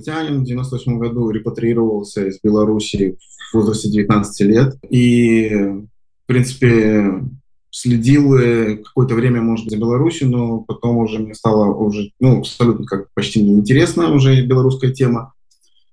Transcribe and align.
израильтянин 0.00 0.42
в 0.42 0.44
98 0.44 0.98
году, 0.98 1.30
репатриировался 1.30 2.26
из 2.26 2.38
Беларуси 2.42 3.16
в 3.52 3.56
возрасте 3.56 3.90
19 3.90 4.40
лет. 4.46 4.76
И, 4.88 5.48
в 5.48 6.26
принципе, 6.26 7.22
следил 7.70 8.36
какое-то 8.84 9.14
время, 9.14 9.40
может 9.40 9.66
быть, 9.66 9.72
за 9.72 9.78
Беларусью, 9.78 10.28
но 10.28 10.60
потом 10.60 10.98
уже 10.98 11.18
мне 11.18 11.34
стало 11.34 11.74
уже, 11.74 12.10
ну, 12.20 12.38
абсолютно 12.40 12.84
как 12.86 13.12
почти 13.14 13.42
неинтересна 13.42 14.12
уже 14.12 14.44
белорусская 14.44 14.92
тема. 14.92 15.34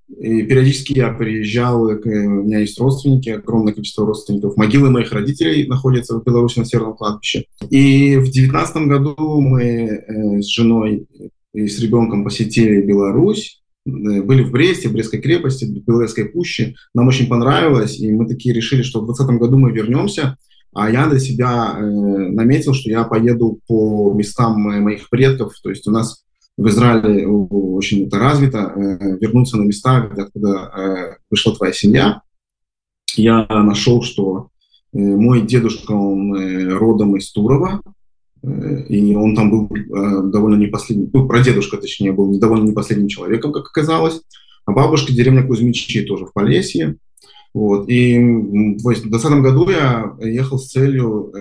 И 0.09 0.43
периодически 0.43 0.93
я 0.93 1.09
приезжал, 1.09 1.83
у 1.83 1.89
меня 1.89 2.59
есть 2.59 2.79
родственники, 2.79 3.29
огромное 3.29 3.73
количество 3.73 4.05
родственников. 4.05 4.55
Могилы 4.55 4.89
моих 4.89 5.11
родителей 5.11 5.67
находятся 5.67 6.17
в 6.17 6.23
Беларуси 6.23 6.59
на 6.59 6.65
Северном 6.65 6.95
кладбище. 6.95 7.45
И 7.69 8.15
в 8.15 8.29
девятнадцатом 8.29 8.87
году 8.87 9.41
мы 9.41 9.63
э, 9.63 10.41
с 10.41 10.47
женой 10.47 11.07
и 11.53 11.67
с 11.67 11.79
ребенком 11.79 12.23
посетили 12.23 12.81
Беларусь, 12.81 13.61
э, 13.61 13.66
были 13.87 14.43
в 14.43 14.51
Бресте, 14.51 14.89
в 14.89 14.93
Брестской 14.93 15.21
крепости, 15.21 15.65
в 15.65 15.85
Белорусской 15.85 16.25
пуще. 16.25 16.75
Нам 16.93 17.07
очень 17.07 17.27
понравилось, 17.27 17.99
и 17.99 18.11
мы 18.11 18.27
такие 18.27 18.53
решили, 18.53 18.81
что 18.81 19.01
в 19.01 19.05
2020 19.05 19.39
году 19.39 19.57
мы 19.57 19.71
вернемся. 19.71 20.37
А 20.73 20.91
я 20.91 21.07
для 21.07 21.19
себя 21.19 21.75
э, 21.77 21.81
наметил, 21.81 22.73
что 22.73 22.89
я 22.89 23.03
поеду 23.03 23.59
по 23.67 24.13
местам 24.13 24.61
моих 24.61 25.09
предков. 25.09 25.53
То 25.63 25.69
есть 25.69 25.87
у 25.87 25.91
нас 25.91 26.23
в 26.57 26.67
Израиле 26.67 27.27
очень 27.27 28.07
это 28.07 28.17
развито, 28.17 28.73
э, 28.75 29.17
вернуться 29.19 29.57
на 29.57 29.63
места, 29.63 30.09
откуда 30.17 30.71
э, 30.75 31.15
вышла 31.29 31.55
твоя 31.55 31.71
семья. 31.71 32.21
Я 33.15 33.45
нашел, 33.49 34.01
что 34.01 34.49
э, 34.93 34.97
мой 34.97 35.41
дедушка, 35.41 35.91
он 35.91 36.33
родом 36.73 37.15
из 37.15 37.31
Турова, 37.31 37.81
и 38.43 39.15
он 39.15 39.35
там 39.35 39.49
был 39.49 39.69
довольно 40.31 40.55
не 40.55 40.67
последним, 40.67 41.09
ну, 41.13 41.27
прадедушка, 41.27 41.77
точнее, 41.77 42.11
был 42.11 42.39
довольно 42.39 42.65
не 42.65 42.73
последним 42.73 43.07
человеком, 43.07 43.51
как 43.51 43.65
оказалось. 43.65 44.21
А 44.65 44.71
бабушка 44.71 45.13
деревня 45.13 45.45
Кузьмичи 45.45 46.03
тоже 46.03 46.25
в 46.25 46.33
Полесье. 46.33 46.97
Вот. 47.53 47.89
И 47.89 48.17
в 48.19 48.83
2020 48.83 49.31
году 49.41 49.69
я 49.69 50.15
ехал 50.21 50.59
с 50.59 50.67
целью, 50.67 51.31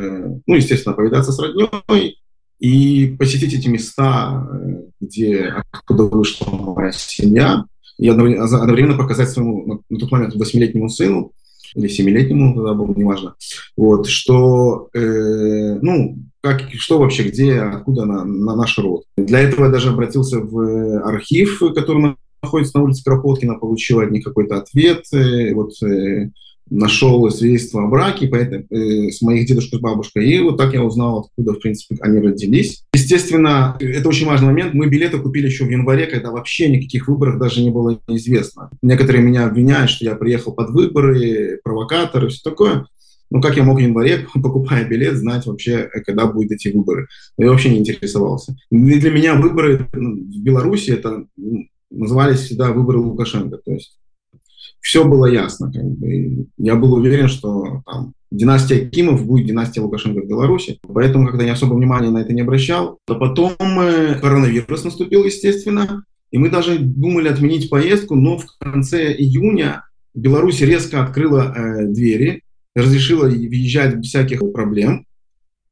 ну, 0.46 0.54
естественно, 0.54 0.94
повидаться 0.94 1.32
с 1.32 1.38
родней, 1.38 2.16
и 2.58 3.14
посетить 3.18 3.54
эти 3.54 3.68
места, 3.68 4.48
э, 4.50 4.82
где 5.00 5.54
откуда 5.72 6.04
вышла 6.04 6.50
моя 6.50 6.92
семья, 6.92 7.64
и 7.98 8.08
одновременно 8.08 8.96
показать 8.96 9.30
своему 9.30 9.82
на 9.88 9.98
тот 9.98 10.10
момент 10.10 10.34
восьмилетнему 10.34 10.88
сыну 10.88 11.32
или 11.74 11.88
семилетнему, 11.88 12.54
тогда 12.54 12.74
было 12.74 12.94
неважно, 12.94 13.34
вот, 13.76 14.06
что, 14.06 14.88
э, 14.94 15.78
ну, 15.80 16.18
как, 16.40 16.62
что 16.74 16.98
вообще, 16.98 17.24
где, 17.24 17.60
откуда 17.60 18.04
на, 18.04 18.24
на 18.24 18.54
наш 18.54 18.78
род. 18.78 19.04
Для 19.16 19.40
этого 19.40 19.64
я 19.64 19.70
даже 19.70 19.90
обратился 19.90 20.38
в 20.38 21.00
архив, 21.02 21.58
который 21.74 22.16
находится 22.42 22.78
на 22.78 22.84
улице 22.84 23.02
Кропоткина, 23.04 23.58
получил 23.58 24.00
от 24.00 24.10
них 24.10 24.24
какой-то 24.24 24.58
ответ, 24.58 25.04
э, 25.12 25.54
вот, 25.54 25.72
э, 25.82 26.30
нашел 26.70 27.30
свидетельство 27.30 27.84
о 27.84 27.88
браке 27.88 28.28
поэтому, 28.28 28.64
э, 28.70 29.10
с 29.10 29.22
моих 29.22 29.46
дедушкой 29.46 29.78
с 29.78 29.82
бабушкой, 29.82 30.28
и 30.28 30.40
вот 30.40 30.56
так 30.56 30.74
я 30.74 30.82
узнал, 30.82 31.20
откуда, 31.20 31.52
в 31.52 31.60
принципе, 31.60 31.96
они 32.00 32.18
родились. 32.18 32.84
Естественно, 32.94 33.76
это 33.80 34.08
очень 34.08 34.26
важный 34.26 34.48
момент. 34.48 34.74
Мы 34.74 34.88
билеты 34.88 35.18
купили 35.18 35.46
еще 35.46 35.64
в 35.64 35.70
январе, 35.70 36.06
когда 36.06 36.30
вообще 36.30 36.68
никаких 36.68 37.08
выборов 37.08 37.38
даже 37.38 37.62
не 37.62 37.70
было 37.70 38.00
известно. 38.08 38.70
Некоторые 38.82 39.22
меня 39.22 39.46
обвиняют, 39.46 39.90
что 39.90 40.04
я 40.04 40.14
приехал 40.14 40.52
под 40.52 40.70
выборы, 40.70 41.60
провокатор 41.62 42.26
и 42.26 42.28
все 42.28 42.40
такое. 42.42 42.86
Ну, 43.30 43.40
как 43.40 43.56
я 43.56 43.64
мог 43.64 43.78
в 43.78 43.80
январе, 43.80 44.26
покупая 44.34 44.86
билет, 44.88 45.16
знать 45.16 45.46
вообще, 45.46 45.88
когда 46.06 46.26
будут 46.26 46.52
эти 46.52 46.68
выборы? 46.68 47.08
Я 47.38 47.50
вообще 47.50 47.70
не 47.70 47.78
интересовался. 47.78 48.56
И 48.70 48.76
для 48.76 49.10
меня 49.10 49.34
выборы 49.34 49.88
ну, 49.92 50.14
в 50.16 50.42
Беларуси 50.42 50.90
это 50.90 51.26
назывались 51.90 52.40
всегда 52.40 52.72
выборы 52.72 52.98
Лукашенко. 52.98 53.58
То 53.58 53.72
есть 53.72 53.96
все 54.80 55.04
было 55.04 55.26
ясно. 55.26 55.72
Как 55.72 55.84
бы. 55.84 56.46
Я 56.58 56.76
был 56.76 56.94
уверен, 56.94 57.28
что 57.28 57.82
там, 57.86 58.12
династия 58.30 58.86
Кимов 58.86 59.26
будет 59.26 59.46
династия 59.46 59.80
Лукашенко 59.80 60.22
в 60.22 60.28
Беларуси. 60.28 60.78
Поэтому 60.82 61.26
как-то 61.26 61.44
не 61.44 61.50
особо 61.50 61.74
внимания 61.74 62.10
на 62.10 62.18
это 62.18 62.32
не 62.32 62.42
обращал. 62.42 62.98
А 63.08 63.14
потом 63.14 63.54
э, 63.60 64.18
коронавирус 64.20 64.84
наступил, 64.84 65.24
естественно. 65.24 66.04
И 66.30 66.38
мы 66.38 66.50
даже 66.50 66.78
думали 66.78 67.28
отменить 67.28 67.70
поездку, 67.70 68.14
но 68.14 68.38
в 68.38 68.46
конце 68.58 69.12
июня 69.12 69.84
Беларусь 70.14 70.60
резко 70.60 71.02
открыла 71.02 71.54
э, 71.54 71.86
двери, 71.86 72.42
разрешила 72.74 73.26
въезжать 73.26 73.96
без 73.96 74.08
всяких 74.08 74.40
проблем. 74.52 75.06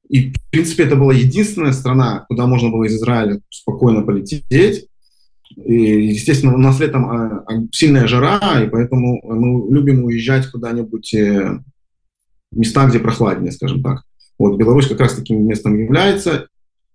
И, 0.08 0.32
в 0.32 0.50
принципе, 0.50 0.84
это 0.84 0.96
была 0.96 1.14
единственная 1.14 1.72
страна, 1.72 2.26
куда 2.28 2.46
можно 2.46 2.70
было 2.70 2.84
из 2.84 2.94
Израиля 2.94 3.40
спокойно 3.48 4.02
полететь. 4.02 4.88
И, 5.56 6.08
естественно, 6.08 6.54
у 6.54 6.58
нас 6.58 6.80
летом 6.80 7.06
а, 7.06 7.44
а, 7.46 7.52
сильная 7.72 8.06
жара, 8.06 8.62
и 8.62 8.68
поэтому 8.68 9.20
мы 9.22 9.72
любим 9.74 10.04
уезжать 10.04 10.46
куда-нибудь 10.50 11.14
э, 11.14 11.58
места, 12.52 12.86
где 12.88 12.98
прохладнее, 12.98 13.52
скажем 13.52 13.82
так. 13.82 14.02
Вот 14.38 14.56
Беларусь 14.56 14.88
как 14.88 15.00
раз 15.00 15.14
таким 15.14 15.46
местом 15.46 15.78
является. 15.78 16.48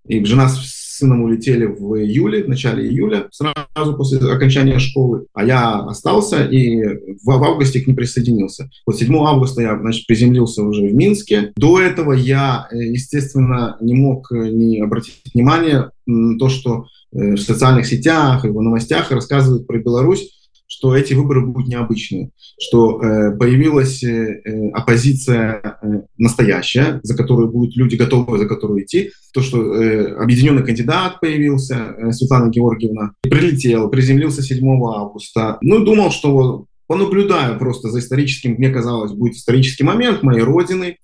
И 0.07 0.23
жена 0.23 0.49
с 0.49 0.79
сыном 0.99 1.23
улетели 1.23 1.65
в 1.65 1.95
июле, 1.95 2.43
в 2.43 2.49
начале 2.49 2.87
июля, 2.87 3.27
сразу 3.31 3.95
после 3.95 4.19
окончания 4.19 4.79
школы. 4.79 5.25
А 5.33 5.43
я 5.43 5.79
остался 5.79 6.45
и 6.45 6.83
в, 7.23 7.25
в 7.25 7.43
августе 7.43 7.79
к 7.79 7.87
ним 7.87 7.95
присоединился. 7.95 8.69
Вот 8.85 8.97
7 8.97 9.15
августа 9.17 9.61
я, 9.61 9.79
значит, 9.79 10.05
приземлился 10.07 10.63
уже 10.63 10.87
в 10.87 10.93
Минске. 10.93 11.53
До 11.55 11.79
этого 11.79 12.13
я, 12.13 12.67
э, 12.71 12.77
естественно, 12.77 13.77
не 13.81 13.93
мог 13.93 14.31
э, 14.31 14.49
не 14.49 14.79
обратить 14.79 15.21
внимание 15.33 15.91
на 16.05 16.37
то, 16.37 16.49
что 16.49 16.85
в 17.11 17.37
социальных 17.37 17.87
сетях 17.87 18.45
в 18.49 18.61
новостях 18.61 19.11
рассказывают 19.11 19.65
про 19.67 19.79
Беларусь, 19.79 20.29
что 20.69 20.95
эти 20.95 21.13
выборы 21.13 21.45
будут 21.45 21.67
необычные, 21.67 22.29
что 22.61 23.01
э, 23.01 23.35
появилась 23.35 24.03
э, 24.03 24.41
э, 24.45 24.69
оппозиция 24.69 25.79
э, 25.81 26.01
настоящая, 26.17 26.99
за 27.01 27.17
которую 27.17 27.49
будут 27.49 27.75
люди 27.75 27.95
готовы 27.95 28.37
за 28.37 28.47
которую 28.47 28.83
идти, 28.83 29.09
то, 29.33 29.41
что 29.41 29.73
э, 29.73 30.13
объединенный 30.13 30.63
кандидат 30.63 31.19
появился, 31.19 31.95
э, 31.97 32.11
Светлана 32.11 32.51
Георгиевна, 32.51 33.13
прилетел, 33.23 33.89
приземлился 33.89 34.43
7 34.43 34.63
августа. 34.85 35.57
Ну, 35.61 35.83
думал, 35.83 36.11
что 36.11 36.65
понаблюдаю 36.85 37.57
просто 37.57 37.89
за 37.89 37.99
историческим, 37.99 38.53
мне 38.53 38.69
казалось, 38.69 39.11
будет 39.11 39.35
исторический 39.35 39.83
момент 39.83 40.21
моей 40.21 40.43
родины, 40.43 40.97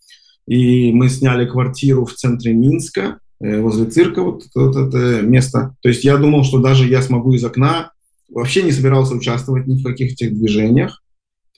и 0.48 0.94
мы 0.94 1.10
сняли 1.10 1.48
квартиру 1.48 2.06
в 2.06 2.14
центре 2.14 2.54
Минска, 2.54 3.18
Э, 3.18 3.25
возле 3.40 3.86
цирка, 3.86 4.22
вот, 4.22 4.44
вот 4.56 4.76
это 4.76 5.22
место. 5.22 5.76
То 5.82 5.90
есть 5.90 6.04
я 6.04 6.18
думал, 6.18 6.44
что 6.44 6.60
даже 6.60 6.88
я 6.88 7.02
смогу 7.02 7.34
из 7.34 7.44
окна, 7.44 7.92
вообще 8.30 8.64
не 8.64 8.72
собирался 8.72 9.16
участвовать 9.16 9.68
ни 9.68 9.80
в 9.80 9.84
каких 9.84 10.14
этих 10.14 10.34
движениях, 10.34 11.04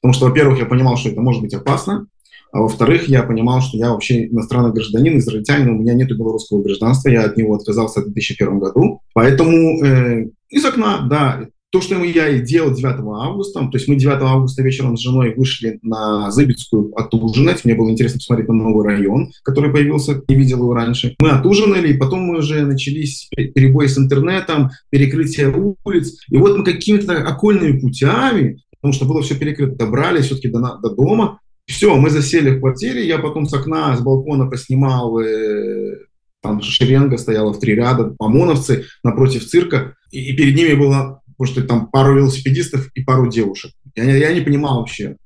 потому 0.02 0.14
что, 0.14 0.26
во-первых, 0.26 0.60
я 0.60 0.66
понимал, 0.66 0.98
что 0.98 1.10
это 1.10 1.22
может 1.22 1.42
быть 1.42 1.54
опасно, 1.54 2.08
а 2.52 2.62
во-вторых, 2.62 3.10
я 3.10 3.24
понимал, 3.24 3.62
что 3.62 3.78
я 3.78 3.92
вообще 3.92 4.28
иностранный 4.28 4.72
гражданин, 4.72 5.18
израильтянин, 5.18 5.70
у 5.70 5.80
меня 5.80 5.94
нет 5.94 6.10
белорусского 6.10 6.62
гражданства, 6.62 7.10
я 7.10 7.24
от 7.24 7.38
него 7.38 7.56
отказался 7.56 8.02
в 8.02 8.06
2001 8.06 8.60
году. 8.60 9.02
Поэтому 9.14 9.84
э, 9.84 10.30
из 10.50 10.66
окна, 10.66 11.06
да, 11.10 11.46
то, 11.78 11.82
что 11.82 12.04
я 12.04 12.30
и 12.30 12.42
делал 12.42 12.74
9 12.74 12.86
августа, 12.86 13.60
то 13.60 13.70
есть 13.74 13.88
мы 13.88 13.96
9 13.98 14.18
августа 14.22 14.64
вечером 14.64 14.98
с 14.98 15.02
женой 15.02 15.36
вышли 15.36 15.78
на 15.84 16.32
Зыбицкую 16.32 16.92
отужинать, 17.00 17.64
мне 17.66 17.76
было 17.76 17.92
интересно 17.92 18.18
посмотреть 18.18 18.48
на 18.48 18.56
новый 18.56 18.84
район, 18.84 19.32
который 19.44 19.72
появился, 19.72 20.24
не 20.28 20.36
видел 20.36 20.58
его 20.58 20.74
раньше. 20.74 21.16
Мы 21.20 21.30
отужинали, 21.30 21.90
и 21.90 21.98
потом 21.98 22.22
мы 22.22 22.40
уже 22.40 22.66
начались 22.66 23.30
перебои 23.30 23.86
с 23.86 23.98
интернетом, 23.98 24.72
перекрытие 24.90 25.54
улиц, 25.84 26.18
и 26.30 26.38
вот 26.38 26.58
мы 26.58 26.64
какими-то 26.64 27.14
окольными 27.14 27.80
путями, 27.80 28.64
потому 28.72 28.94
что 28.94 29.06
было 29.06 29.22
все 29.22 29.36
перекрыто, 29.36 29.76
добрались 29.76 30.26
все-таки 30.26 30.48
до, 30.48 30.80
до 30.82 30.90
дома, 30.90 31.42
все, 31.68 31.96
мы 31.96 32.10
засели 32.10 32.52
в 32.52 32.60
квартире, 32.60 33.08
я 33.08 33.20
потом 33.20 33.46
с 33.46 33.54
окна, 33.54 33.96
с 33.96 34.02
балкона 34.02 34.48
поснимал 34.48 35.20
э, 35.20 35.98
там 36.42 36.60
шеренга 36.62 37.18
стояла 37.18 37.54
в 37.54 37.60
три 37.60 37.75
ряда, 37.75 38.16
ОМОНовцы 38.18 38.86
напротив 39.04 39.46
цирка, 39.46 39.96
и, 40.12 40.31
и 40.31 40.36
перед 40.36 40.56
ними 40.56 40.74
было 40.74 41.22
потому 41.38 41.54
что 41.54 41.68
там 41.68 41.88
пару 41.88 42.16
велосипедистов 42.16 42.89
и 42.95 43.04
пару 43.04 43.30
девушек. 43.30 43.72
Я, 43.95 44.04
я 44.04 44.34
не 44.34 44.42
понимал 44.42 44.80
вообще, 44.80 45.18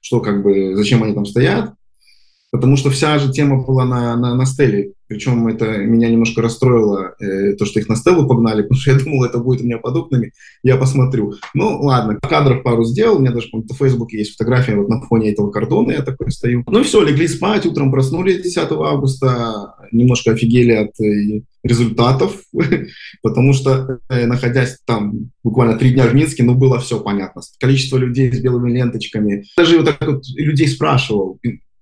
что 0.00 0.20
как 0.20 0.42
бы, 0.42 0.76
зачем 0.76 1.02
они 1.02 1.14
там 1.14 1.26
стоят, 1.26 1.74
потому 2.52 2.76
что 2.76 2.90
вся 2.90 3.18
же 3.18 3.32
тема 3.32 3.64
была 3.64 3.84
на, 3.84 4.16
на, 4.16 4.34
на 4.34 4.46
стеле. 4.46 4.92
Причем 5.08 5.46
это 5.46 5.78
меня 5.78 6.08
немножко 6.08 6.42
расстроило, 6.42 7.14
э, 7.20 7.54
то, 7.54 7.64
что 7.64 7.80
их 7.80 7.88
на 7.88 7.96
стелу 7.96 8.26
погнали, 8.26 8.62
потому 8.68 8.80
что 8.80 8.90
я 8.92 8.98
думал, 8.98 9.24
это 9.24 9.38
будет 9.38 9.60
у 9.60 9.64
меня 9.64 9.78
под 9.78 9.96
окнами, 9.96 10.32
я 10.62 10.76
посмотрю. 10.76 11.34
Ну, 11.54 11.80
ладно, 11.80 12.18
кадров 12.20 12.62
пару 12.62 12.84
сделал, 12.84 13.16
у 13.16 13.20
меня 13.20 13.32
даже, 13.32 13.48
по-моему, 13.48 13.68
в 13.72 13.78
Фейсбуке 13.78 14.18
есть 14.18 14.32
фотография 14.32 14.76
вот 14.76 14.88
на 14.88 15.00
фоне 15.02 15.32
этого 15.32 15.50
кордона, 15.50 15.92
я 15.92 16.02
такой 16.02 16.30
стою. 16.30 16.64
Ну 16.66 16.80
и 16.80 16.84
все, 16.84 17.02
легли 17.02 17.28
спать, 17.28 17.66
утром 17.66 17.90
проснулись 17.90 18.42
10 18.42 18.70
августа, 18.70 19.74
немножко 19.92 20.32
офигели 20.32 20.72
от 20.72 21.00
э, 21.00 21.42
результатов, 21.62 22.40
потому 23.22 23.52
что, 23.52 23.98
э, 24.08 24.26
находясь 24.26 24.78
там 24.84 25.30
буквально 25.42 25.78
три 25.78 25.92
дня 25.92 26.06
в 26.06 26.14
Минске, 26.14 26.42
ну, 26.42 26.54
было 26.54 26.78
все 26.80 27.00
понятно. 27.00 27.42
Количество 27.58 27.96
людей 27.96 28.32
с 28.32 28.40
белыми 28.40 28.72
ленточками. 28.72 29.44
Даже 29.56 29.78
вот 29.78 29.86
так 29.86 30.08
вот 30.08 30.22
людей 30.36 30.68
спрашивал. 30.68 31.38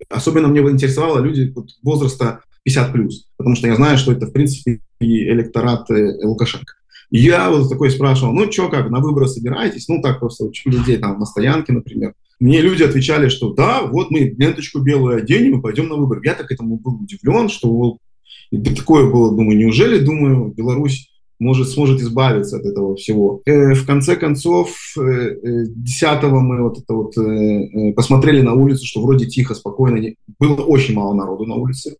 Особенно 0.08 0.48
мне 0.48 0.60
интересовало 0.60 1.20
люди 1.20 1.52
вот 1.54 1.70
возраста 1.82 2.40
50 2.64 2.92
плюс, 2.92 3.26
потому 3.36 3.56
что 3.56 3.68
я 3.68 3.76
знаю, 3.76 3.98
что 3.98 4.12
это, 4.12 4.26
в 4.26 4.32
принципе, 4.32 4.80
и 5.00 5.28
электорат 5.28 5.90
э, 5.90 6.24
Лукашенко. 6.24 6.74
Я 7.10 7.50
вот 7.50 7.68
такой 7.68 7.90
спрашивал, 7.90 8.32
ну 8.32 8.50
что, 8.50 8.68
как, 8.68 8.90
на 8.90 9.00
выборы 9.00 9.28
собираетесь? 9.28 9.86
Ну 9.88 10.00
так 10.02 10.18
просто 10.18 10.44
учу 10.44 10.70
людей 10.70 10.96
там 10.96 11.18
на 11.18 11.26
стоянке, 11.26 11.72
например. 11.72 12.14
Мне 12.40 12.60
люди 12.60 12.82
отвечали, 12.82 13.28
что 13.28 13.52
да, 13.52 13.82
вот 13.82 14.10
мы 14.10 14.34
ленточку 14.36 14.80
белую 14.80 15.18
оденем 15.18 15.58
и 15.58 15.62
пойдем 15.62 15.88
на 15.88 15.96
выборы. 15.96 16.22
Я 16.24 16.34
так 16.34 16.50
этому 16.50 16.78
был 16.78 16.94
удивлен, 16.94 17.48
что 17.48 17.98
такое 18.50 19.10
было, 19.10 19.30
думаю, 19.30 19.56
неужели, 19.56 19.98
думаю, 20.04 20.52
Беларусь 20.56 21.10
может, 21.38 21.68
сможет 21.68 22.00
избавиться 22.00 22.56
от 22.56 22.64
этого 22.64 22.96
всего. 22.96 23.42
Э, 23.44 23.74
в 23.74 23.86
конце 23.86 24.16
концов, 24.16 24.74
э, 24.96 25.66
10 25.68 26.22
э, 26.22 26.26
мы 26.28 26.62
вот 26.62 26.78
это 26.78 26.94
вот 26.94 27.14
посмотрели 27.94 28.40
на 28.40 28.54
улицу, 28.54 28.86
что 28.86 29.02
вроде 29.02 29.26
тихо, 29.26 29.54
спокойно, 29.54 30.14
было 30.38 30.62
очень 30.62 30.94
мало 30.94 31.14
народу 31.14 31.44
на 31.44 31.56
улице 31.56 31.96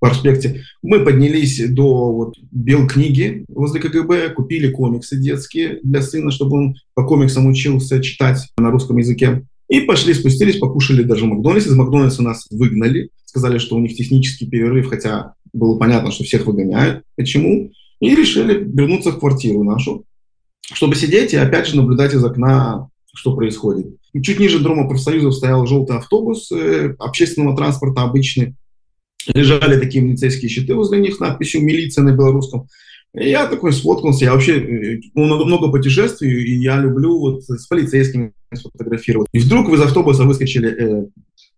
проспекте. 0.00 0.64
Мы 0.82 1.04
поднялись 1.04 1.62
до 1.68 2.12
вот, 2.12 2.34
Белкниги 2.50 3.44
возле 3.48 3.80
КГБ, 3.80 4.30
купили 4.30 4.70
комиксы 4.70 5.16
детские 5.18 5.80
для 5.82 6.02
сына, 6.02 6.30
чтобы 6.30 6.56
он 6.56 6.76
по 6.94 7.04
комиксам 7.04 7.46
учился 7.46 8.02
читать 8.02 8.48
на 8.58 8.70
русском 8.70 8.96
языке. 8.96 9.44
И 9.68 9.80
пошли, 9.80 10.14
спустились, 10.14 10.58
покушали 10.58 11.02
даже 11.02 11.24
в 11.24 11.28
Макдональдсе. 11.28 11.70
Из 11.70 11.74
Макдональдса 11.74 12.22
нас 12.22 12.46
выгнали. 12.50 13.10
Сказали, 13.24 13.58
что 13.58 13.76
у 13.76 13.80
них 13.80 13.96
технический 13.96 14.46
перерыв, 14.46 14.88
хотя 14.88 15.34
было 15.52 15.76
понятно, 15.76 16.12
что 16.12 16.24
всех 16.24 16.46
выгоняют. 16.46 17.02
Почему? 17.16 17.72
И 18.00 18.14
решили 18.14 18.62
вернуться 18.62 19.10
в 19.10 19.18
квартиру 19.18 19.64
нашу, 19.64 20.04
чтобы 20.72 20.94
сидеть 20.94 21.32
и 21.32 21.36
опять 21.36 21.66
же 21.66 21.76
наблюдать 21.76 22.14
из 22.14 22.24
окна, 22.24 22.88
что 23.12 23.34
происходит. 23.34 23.96
И 24.12 24.22
чуть 24.22 24.38
ниже 24.38 24.60
Дома 24.60 24.88
профсоюзов 24.88 25.34
стоял 25.34 25.66
желтый 25.66 25.96
автобус 25.96 26.50
э, 26.52 26.94
общественного 26.98 27.56
транспорта 27.56 28.02
обычный. 28.02 28.54
Лежали 29.34 29.78
такие 29.80 30.04
милицейские 30.04 30.48
щиты 30.48 30.74
возле 30.74 31.00
них 31.00 31.20
надписью 31.20 31.62
«Милиция» 31.62 32.04
на 32.04 32.12
белорусском. 32.12 32.68
И 33.14 33.30
я 33.30 33.46
такой 33.46 33.72
сфоткался. 33.72 34.24
Я 34.24 34.32
вообще 34.32 34.58
э, 34.58 35.00
много, 35.14 35.44
много 35.44 35.70
путешествую, 35.70 36.46
и 36.46 36.56
я 36.56 36.78
люблю 36.78 37.18
вот 37.18 37.44
с 37.44 37.66
полицейскими 37.66 38.32
сфотографировать. 38.54 39.28
И 39.32 39.38
вдруг 39.38 39.70
из 39.70 39.80
автобуса 39.80 40.24
выскочили 40.24 40.68
э, 40.68 41.06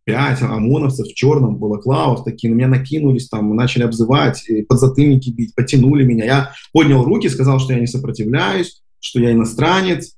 пять 0.04 0.40
ОМОНовцев 0.40 1.08
в 1.08 1.14
черном, 1.14 1.56
балаклавах 1.56 2.24
такие, 2.24 2.52
на 2.52 2.56
меня 2.56 2.68
накинулись, 2.68 3.28
там, 3.28 3.54
начали 3.54 3.82
обзывать, 3.82 4.48
подзатыльники 4.68 5.30
бить, 5.30 5.54
потянули 5.54 6.04
меня. 6.04 6.24
Я 6.24 6.52
поднял 6.72 7.04
руки, 7.04 7.28
сказал, 7.28 7.58
что 7.58 7.72
я 7.72 7.80
не 7.80 7.86
сопротивляюсь, 7.86 8.80
что 9.00 9.20
я 9.20 9.32
иностранец, 9.32 10.17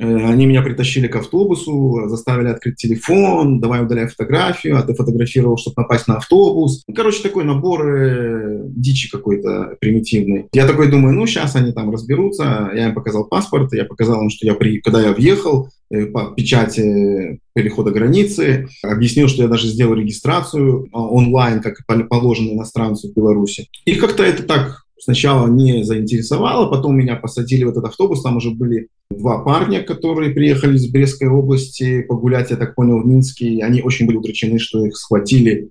они 0.00 0.46
меня 0.46 0.62
притащили 0.62 1.08
к 1.08 1.16
автобусу, 1.16 2.04
заставили 2.06 2.48
открыть 2.48 2.76
телефон, 2.76 3.60
давай 3.60 3.82
удаляй 3.82 4.08
фотографию, 4.08 4.78
а 4.78 4.82
ты 4.82 4.94
фотографировал, 4.94 5.58
чтобы 5.58 5.74
попасть 5.74 6.08
на 6.08 6.16
автобус. 6.16 6.82
Ну, 6.88 6.94
короче, 6.94 7.22
такой 7.22 7.44
набор 7.44 7.86
э, 7.86 8.62
дичи 8.64 9.10
какой-то 9.10 9.76
примитивный. 9.80 10.46
Я 10.52 10.66
такой 10.66 10.90
думаю, 10.90 11.14
ну, 11.14 11.26
сейчас 11.26 11.54
они 11.56 11.72
там 11.72 11.90
разберутся. 11.90 12.70
Я 12.74 12.88
им 12.88 12.94
показал 12.94 13.26
паспорт, 13.26 13.72
я 13.72 13.84
показал 13.84 14.22
им, 14.22 14.30
что 14.30 14.46
я 14.46 14.54
при... 14.54 14.80
когда 14.80 15.02
я 15.02 15.12
въехал, 15.12 15.68
э, 15.90 16.06
по 16.06 16.32
печати 16.34 17.40
перехода 17.54 17.90
границы, 17.90 18.68
объяснил, 18.82 19.28
что 19.28 19.42
я 19.42 19.48
даже 19.48 19.66
сделал 19.66 19.94
регистрацию 19.94 20.88
а, 20.92 21.02
онлайн, 21.08 21.60
как 21.60 21.84
положено 22.08 22.52
иностранцу 22.52 23.10
в 23.10 23.14
Беларуси. 23.14 23.68
И 23.84 23.96
как-то 23.96 24.22
это 24.22 24.44
так 24.44 24.84
сначала 25.00 25.48
не 25.48 25.82
заинтересовало, 25.82 26.70
потом 26.70 26.96
меня 26.96 27.16
посадили 27.16 27.64
в 27.64 27.70
этот 27.70 27.84
автобус, 27.84 28.22
там 28.22 28.36
уже 28.36 28.50
были 28.50 28.88
два 29.10 29.42
парня, 29.42 29.82
которые 29.82 30.30
приехали 30.30 30.76
из 30.76 30.90
Брестской 30.90 31.28
области 31.28 32.02
погулять, 32.02 32.50
я 32.50 32.56
так 32.56 32.74
понял, 32.74 33.02
в 33.02 33.06
Минске, 33.06 33.46
и 33.48 33.60
они 33.60 33.82
очень 33.82 34.06
были 34.06 34.18
удручены, 34.18 34.58
что 34.58 34.84
их 34.84 34.96
схватили 34.96 35.70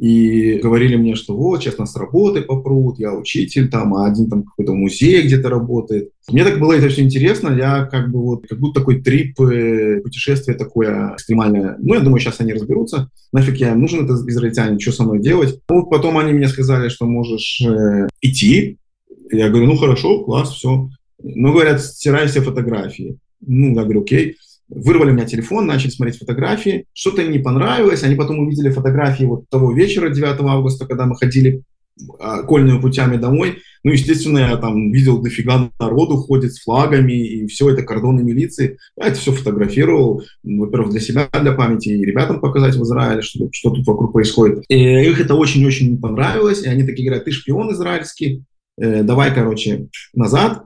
и 0.00 0.54
говорили 0.54 0.96
мне, 0.96 1.14
что 1.14 1.36
вот, 1.36 1.62
сейчас 1.62 1.76
нас 1.76 1.94
работы 1.94 2.40
попрут, 2.40 2.98
я 2.98 3.12
учитель 3.12 3.68
там, 3.68 3.94
а 3.94 4.06
один 4.06 4.30
там 4.30 4.44
какой-то 4.44 4.72
музей 4.72 5.22
где-то 5.22 5.50
работает. 5.50 6.12
Мне 6.30 6.42
так 6.42 6.58
было 6.58 6.72
это 6.72 6.88
все 6.88 7.02
интересно, 7.02 7.54
я 7.54 7.84
как 7.84 8.10
бы 8.10 8.22
вот, 8.22 8.46
как 8.48 8.58
будто 8.58 8.80
такой 8.80 9.02
трип, 9.02 9.38
э, 9.42 10.00
путешествие 10.00 10.56
такое 10.56 11.12
экстремальное. 11.12 11.76
Ну, 11.80 11.92
я 11.92 12.00
думаю, 12.00 12.18
сейчас 12.18 12.40
они 12.40 12.54
разберутся, 12.54 13.10
нафиг 13.30 13.56
я 13.56 13.72
им 13.72 13.80
нужен, 13.82 14.06
это 14.06 14.14
израильтянин, 14.14 14.80
что 14.80 14.92
со 14.92 15.02
мной 15.02 15.20
делать. 15.20 15.60
Ну, 15.68 15.84
потом 15.84 16.16
они 16.16 16.32
мне 16.32 16.48
сказали, 16.48 16.88
что 16.88 17.04
можешь 17.04 17.60
э, 17.60 18.08
идти. 18.22 18.78
Я 19.30 19.50
говорю, 19.50 19.66
ну, 19.66 19.76
хорошо, 19.76 20.24
класс, 20.24 20.48
все. 20.54 20.88
Ну, 21.22 21.52
говорят, 21.52 21.82
стирай 21.82 22.26
все 22.26 22.40
фотографии. 22.40 23.18
Ну, 23.42 23.74
я 23.74 23.82
говорю, 23.82 24.00
окей 24.00 24.36
вырвали 24.70 25.10
у 25.10 25.14
меня 25.14 25.26
телефон, 25.26 25.66
начали 25.66 25.90
смотреть 25.90 26.18
фотографии, 26.18 26.86
что-то 26.92 27.22
им 27.22 27.32
не 27.32 27.38
понравилось, 27.38 28.02
они 28.02 28.14
потом 28.14 28.38
увидели 28.38 28.70
фотографии 28.70 29.24
вот 29.24 29.48
того 29.48 29.72
вечера, 29.72 30.08
9 30.08 30.40
августа, 30.40 30.86
когда 30.86 31.06
мы 31.06 31.16
ходили 31.16 31.62
а, 32.18 32.42
кольными 32.42 32.80
путями 32.80 33.16
домой. 33.16 33.58
Ну, 33.82 33.92
естественно, 33.92 34.38
я 34.38 34.56
там 34.56 34.92
видел 34.92 35.22
дофига 35.22 35.70
народу 35.78 36.16
ходит 36.16 36.52
с 36.54 36.62
флагами, 36.62 37.12
и 37.12 37.46
все 37.46 37.70
это 37.70 37.82
кордоны 37.82 38.22
милиции. 38.22 38.78
Я 38.98 39.08
это 39.08 39.18
все 39.18 39.32
фотографировал, 39.32 40.22
во-первых, 40.42 40.90
для 40.90 41.00
себя, 41.00 41.28
для 41.40 41.52
памяти, 41.52 41.88
и 41.88 42.04
ребятам 42.04 42.40
показать 42.40 42.76
в 42.76 42.82
Израиле, 42.82 43.22
что, 43.22 43.48
что 43.52 43.70
тут 43.70 43.86
вокруг 43.86 44.12
происходит. 44.12 44.64
И 44.68 44.76
их 44.76 45.20
это 45.20 45.34
очень-очень 45.34 45.92
не 45.92 45.96
понравилось, 45.96 46.62
и 46.62 46.68
они 46.68 46.84
такие 46.84 47.08
говорят, 47.08 47.24
ты 47.24 47.32
шпион 47.32 47.72
израильский, 47.72 48.44
э, 48.78 49.02
давай, 49.02 49.34
короче, 49.34 49.88
назад 50.14 50.64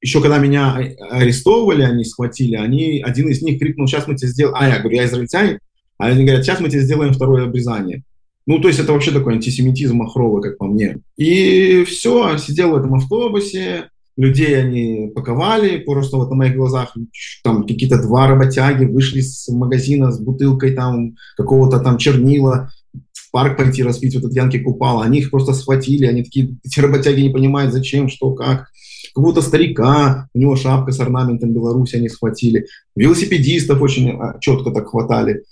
еще 0.00 0.20
когда 0.20 0.38
меня 0.38 0.76
арестовывали, 1.10 1.82
они 1.82 2.04
схватили, 2.04 2.56
они, 2.56 3.02
один 3.04 3.28
из 3.28 3.42
них 3.42 3.58
крикнул, 3.58 3.86
сейчас 3.86 4.06
мы 4.06 4.16
тебе 4.16 4.28
сделаем, 4.28 4.56
а 4.58 4.68
я 4.68 4.78
говорю, 4.78 4.96
я 4.96 5.06
израильтянин, 5.06 5.58
а 5.98 6.06
они 6.06 6.24
говорят, 6.24 6.44
сейчас 6.44 6.60
мы 6.60 6.68
тебе 6.68 6.82
сделаем 6.82 7.12
второе 7.12 7.44
обрезание. 7.44 8.02
Ну, 8.46 8.60
то 8.60 8.68
есть 8.68 8.78
это 8.78 8.92
вообще 8.92 9.10
такой 9.10 9.34
антисемитизм 9.34 9.96
махровый, 9.96 10.42
как 10.42 10.58
по 10.58 10.66
мне. 10.66 10.98
И 11.16 11.84
все, 11.84 12.38
сидел 12.38 12.70
в 12.70 12.76
этом 12.76 12.94
автобусе, 12.94 13.88
людей 14.16 14.58
они 14.58 15.10
паковали, 15.14 15.78
просто 15.78 16.16
вот 16.16 16.30
на 16.30 16.36
моих 16.36 16.56
глазах 16.56 16.96
там 17.42 17.66
какие-то 17.66 18.00
два 18.00 18.28
работяги 18.28 18.84
вышли 18.84 19.20
с 19.20 19.48
магазина 19.48 20.12
с 20.12 20.20
бутылкой 20.20 20.72
там 20.72 21.16
какого-то 21.36 21.80
там 21.80 21.98
чернила, 21.98 22.70
в 23.12 23.30
парк 23.32 23.56
пойти 23.56 23.82
распить 23.82 24.14
вот 24.14 24.24
этот 24.24 24.36
Янки 24.36 24.58
Купала. 24.58 25.04
Они 25.04 25.18
их 25.18 25.30
просто 25.30 25.52
схватили, 25.52 26.06
они 26.06 26.22
такие, 26.22 26.56
эти 26.64 26.80
работяги 26.80 27.22
не 27.22 27.30
понимают, 27.30 27.72
зачем, 27.72 28.08
что, 28.08 28.32
как 28.32 28.68
какого-то 29.16 29.40
старика, 29.40 30.28
у 30.34 30.38
него 30.38 30.56
шапка 30.56 30.92
с 30.92 31.00
орнаментом 31.00 31.54
Беларуси 31.54 31.96
они 31.96 32.10
схватили, 32.10 32.66
велосипедистов 32.94 33.80
очень 33.80 34.10
а, 34.10 34.38
четко 34.40 34.70
так 34.70 34.88
хватали. 34.88 35.44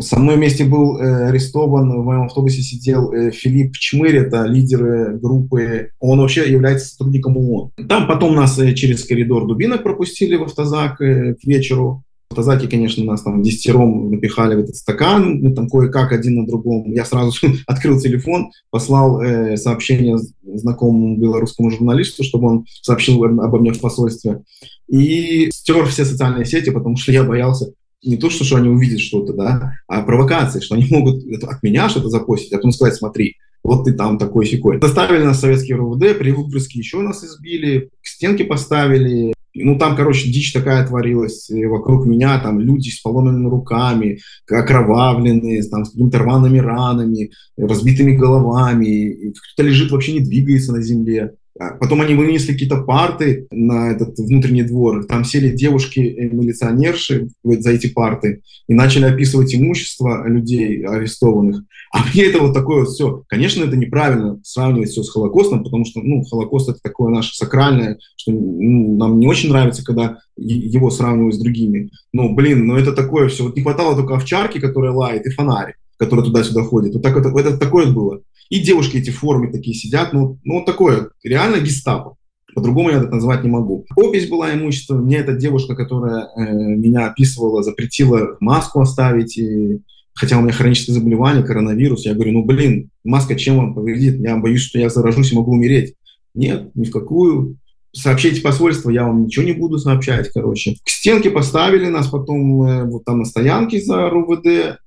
Со 0.00 0.18
мной 0.18 0.36
вместе 0.36 0.64
был 0.64 0.98
э, 0.98 1.28
арестован, 1.28 1.90
в 1.90 2.04
моем 2.04 2.24
автобусе 2.24 2.60
сидел 2.60 3.10
э, 3.10 3.30
Филипп 3.30 3.72
Чмырь, 3.78 4.18
это 4.18 4.44
лидер 4.44 4.84
э, 4.84 5.16
группы, 5.16 5.92
он 5.98 6.20
вообще 6.20 6.52
является 6.52 6.88
сотрудником 6.88 7.38
ООН. 7.38 7.70
Там 7.88 8.06
потом 8.06 8.34
нас 8.34 8.60
через 8.74 9.04
коридор 9.04 9.46
дубинок 9.46 9.82
пропустили 9.82 10.36
в 10.36 10.42
автозак 10.42 10.98
к 10.98 11.36
вечеру. 11.42 12.04
Автозаке, 12.30 12.68
конечно, 12.68 13.04
нас 13.04 13.22
там 13.22 13.42
десятером 13.42 14.08
напихали 14.08 14.54
в 14.54 14.60
этот 14.60 14.76
стакан, 14.76 15.40
мы 15.40 15.52
там 15.52 15.68
кое-как 15.68 16.12
один 16.12 16.36
на 16.36 16.46
другом. 16.46 16.92
Я 16.92 17.04
сразу 17.04 17.32
открыл 17.66 17.98
телефон, 17.98 18.52
послал 18.70 19.20
э, 19.20 19.56
сообщение 19.56 20.16
знакомому 20.42 21.16
белорусскому 21.16 21.72
журналисту, 21.72 22.22
чтобы 22.22 22.48
он 22.48 22.66
сообщил 22.82 23.24
обо 23.24 23.58
мне 23.58 23.72
в 23.72 23.80
посольстве. 23.80 24.42
И 24.88 25.50
стер 25.52 25.86
все 25.86 26.04
социальные 26.04 26.44
сети, 26.44 26.70
потому 26.70 26.96
что 26.96 27.10
я 27.10 27.24
боялся 27.24 27.72
не 28.04 28.16
то, 28.16 28.30
что, 28.30 28.44
что 28.44 28.56
они 28.56 28.68
увидят 28.68 29.00
что-то, 29.00 29.32
да, 29.32 29.74
а 29.88 30.02
провокации, 30.02 30.60
что 30.60 30.76
они 30.76 30.86
могут 30.88 31.24
от 31.42 31.62
меня 31.64 31.88
что-то 31.88 32.10
запостить, 32.10 32.52
а 32.52 32.56
потом 32.56 32.70
сказать, 32.70 32.94
смотри, 32.94 33.36
вот 33.64 33.84
ты 33.84 33.92
там 33.92 34.18
такой 34.18 34.46
секой. 34.46 34.78
Доставили 34.78 35.24
нас 35.24 35.38
в 35.38 35.40
советский 35.40 35.74
РУВД, 35.74 36.18
при 36.18 36.30
выгрузке 36.30 36.78
еще 36.78 36.98
нас 36.98 37.24
избили, 37.24 37.90
к 38.00 38.06
стенке 38.06 38.44
поставили. 38.44 39.34
Ну, 39.54 39.78
там, 39.78 39.96
короче, 39.96 40.30
дичь 40.30 40.52
такая 40.52 40.86
творилась 40.86 41.50
вокруг 41.50 42.06
меня, 42.06 42.38
там 42.40 42.60
люди 42.60 42.90
с 42.90 43.00
поломанными 43.00 43.48
руками, 43.48 44.20
окровавленные, 44.48 45.62
там, 45.64 45.84
с 45.84 45.90
какими-то 45.90 46.18
рваными 46.18 46.58
ранами, 46.58 47.32
разбитыми 47.56 48.16
головами, 48.16 49.32
кто-то 49.32 49.68
лежит, 49.68 49.90
вообще 49.90 50.12
не 50.12 50.20
двигается 50.20 50.72
на 50.72 50.82
земле. 50.82 51.34
А 51.60 51.74
потом 51.74 52.00
они 52.00 52.14
вынесли 52.14 52.52
какие-то 52.52 52.80
парты 52.80 53.46
на 53.50 53.92
этот 53.92 54.18
внутренний 54.18 54.62
двор. 54.62 55.04
Там 55.04 55.24
сели 55.24 55.54
девушки-милиционерши 55.54 57.28
за 57.44 57.70
эти 57.70 57.88
парты 57.88 58.40
и 58.66 58.72
начали 58.72 59.04
описывать 59.04 59.54
имущество 59.54 60.26
людей 60.26 60.82
арестованных. 60.86 61.62
А 61.92 61.98
мне 62.06 62.24
это 62.24 62.38
вот 62.38 62.54
такое 62.54 62.80
вот 62.80 62.88
все. 62.88 63.24
Конечно, 63.28 63.62
это 63.64 63.76
неправильно 63.76 64.40
сравнивать 64.42 64.88
все 64.88 65.02
с 65.02 65.10
Холокостом, 65.10 65.62
потому 65.62 65.84
что, 65.84 66.00
ну, 66.00 66.24
Холокост 66.24 66.70
это 66.70 66.78
такое 66.82 67.12
наше 67.12 67.34
сакральное, 67.34 67.98
что 68.16 68.32
ну, 68.32 68.96
нам 68.96 69.20
не 69.20 69.26
очень 69.26 69.50
нравится, 69.50 69.84
когда 69.84 70.16
его 70.38 70.88
сравнивают 70.88 71.34
с 71.34 71.40
другими. 71.40 71.90
Но, 72.14 72.32
блин, 72.32 72.66
ну 72.66 72.76
это 72.76 72.92
такое 72.92 73.28
все. 73.28 73.44
Вот 73.44 73.56
не 73.56 73.62
хватало 73.62 73.94
только 73.96 74.14
овчарки, 74.14 74.58
которая 74.60 74.92
лает, 74.92 75.26
и 75.26 75.30
фонарик, 75.30 75.76
который 75.98 76.24
туда-сюда 76.24 76.62
ходит. 76.62 76.94
Вот 76.94 77.02
так 77.02 77.18
это, 77.18 77.28
это 77.38 77.58
такое 77.58 77.92
было. 77.92 78.22
И 78.50 78.58
девушки 78.58 78.98
эти 78.98 79.10
в 79.10 79.18
форме 79.18 79.50
такие 79.50 79.74
сидят, 79.74 80.12
ну, 80.12 80.38
ну 80.44 80.64
такое, 80.64 81.10
реально 81.22 81.60
гестапо. 81.60 82.16
По-другому 82.54 82.90
я 82.90 82.96
это 82.96 83.08
назвать 83.08 83.44
не 83.44 83.48
могу. 83.48 83.86
Опись 83.96 84.28
была 84.28 84.52
имущество. 84.52 84.96
Мне 84.96 85.18
эта 85.18 85.34
девушка, 85.34 85.76
которая 85.76 86.28
э, 86.36 86.52
меня 86.52 87.06
описывала, 87.06 87.62
запретила 87.62 88.36
маску 88.40 88.80
оставить. 88.80 89.38
И, 89.38 89.80
хотя 90.14 90.36
у 90.36 90.42
меня 90.42 90.52
хроническое 90.52 90.94
заболевание, 90.94 91.44
коронавирус. 91.44 92.04
Я 92.04 92.14
говорю, 92.14 92.32
ну 92.32 92.44
блин, 92.44 92.90
маска 93.04 93.36
чем 93.36 93.56
вам 93.56 93.74
повредит? 93.74 94.18
Я 94.20 94.36
боюсь, 94.36 94.62
что 94.62 94.80
я 94.80 94.90
заражусь 94.90 95.32
и 95.32 95.36
могу 95.36 95.52
умереть. 95.52 95.94
Нет, 96.34 96.74
ни 96.74 96.84
в 96.84 96.90
какую. 96.90 97.56
сообщите 97.92 98.40
посольство, 98.40 98.90
я 98.90 99.04
вам 99.04 99.24
ничего 99.24 99.44
не 99.44 99.52
буду 99.52 99.78
сообщать, 99.78 100.28
короче. 100.32 100.76
К 100.84 100.88
стенке 100.88 101.30
поставили 101.30 101.86
нас 101.86 102.08
потом 102.08 102.62
э, 102.62 102.84
вот 102.84 103.04
там 103.04 103.20
на 103.20 103.24
стоянке 103.24 103.80
за 103.80 104.08
РУВД, 104.10 104.78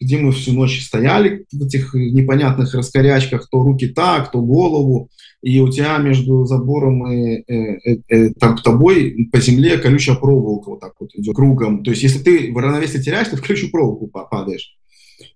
где 0.00 0.18
мы 0.18 0.32
всю 0.32 0.52
ночь 0.52 0.84
стояли 0.84 1.46
в 1.52 1.64
этих 1.64 1.94
непонятных 1.94 2.74
раскорячках, 2.74 3.48
то 3.50 3.62
руки 3.62 3.88
так, 3.88 4.30
то 4.30 4.40
голову, 4.40 5.10
и 5.42 5.60
у 5.60 5.70
тебя 5.70 5.96
между 5.98 6.44
забором 6.44 7.10
и 7.10 7.44
э, 7.46 7.78
э, 7.84 7.98
э, 8.08 8.30
тобой 8.64 9.28
по 9.32 9.40
земле 9.40 9.78
колючая 9.78 10.16
проволока 10.16 10.70
вот 10.70 10.80
так 10.80 10.92
вот 10.98 11.10
идет 11.14 11.36
кругом. 11.36 11.84
То 11.84 11.90
есть 11.90 12.02
если 12.02 12.18
ты 12.18 12.52
в 12.52 12.56
равновесие 12.56 13.02
теряешь, 13.02 13.28
ты 13.28 13.36
в 13.36 13.42
колючую 13.42 13.70
проволоку 13.70 14.08
падаешь. 14.08 14.76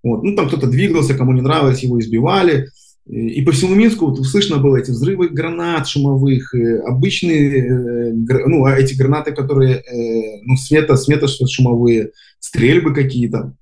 Вот. 0.03 0.23
Ну, 0.23 0.35
там 0.35 0.49
кто-то 0.49 0.67
двигался, 0.67 1.15
кому 1.15 1.33
не 1.33 1.41
нравилось, 1.41 1.83
его 1.83 2.01
избивали. 2.01 2.69
И 3.07 3.43
по 3.43 3.53
всему 3.53 3.75
Минску 3.75 4.07
вот, 4.07 4.25
слышно 4.25 4.59
было 4.59 4.77
эти 4.77 4.91
взрывы 4.91 5.31
гранат 5.31 5.89
шумовых, 5.89 6.55
э, 6.55 6.81
обычные, 6.81 7.67
э, 7.67 8.13
ну, 8.47 8.65
а 8.65 8.77
эти 8.77 8.95
гранаты, 8.95 9.33
которые, 9.33 9.79
э, 9.79 10.41
ну, 10.45 10.57
света, 10.57 10.97
света 10.97 11.27
шумовые, 11.27 12.13
стрельбы 12.39 12.95
какие-то. 12.95 13.55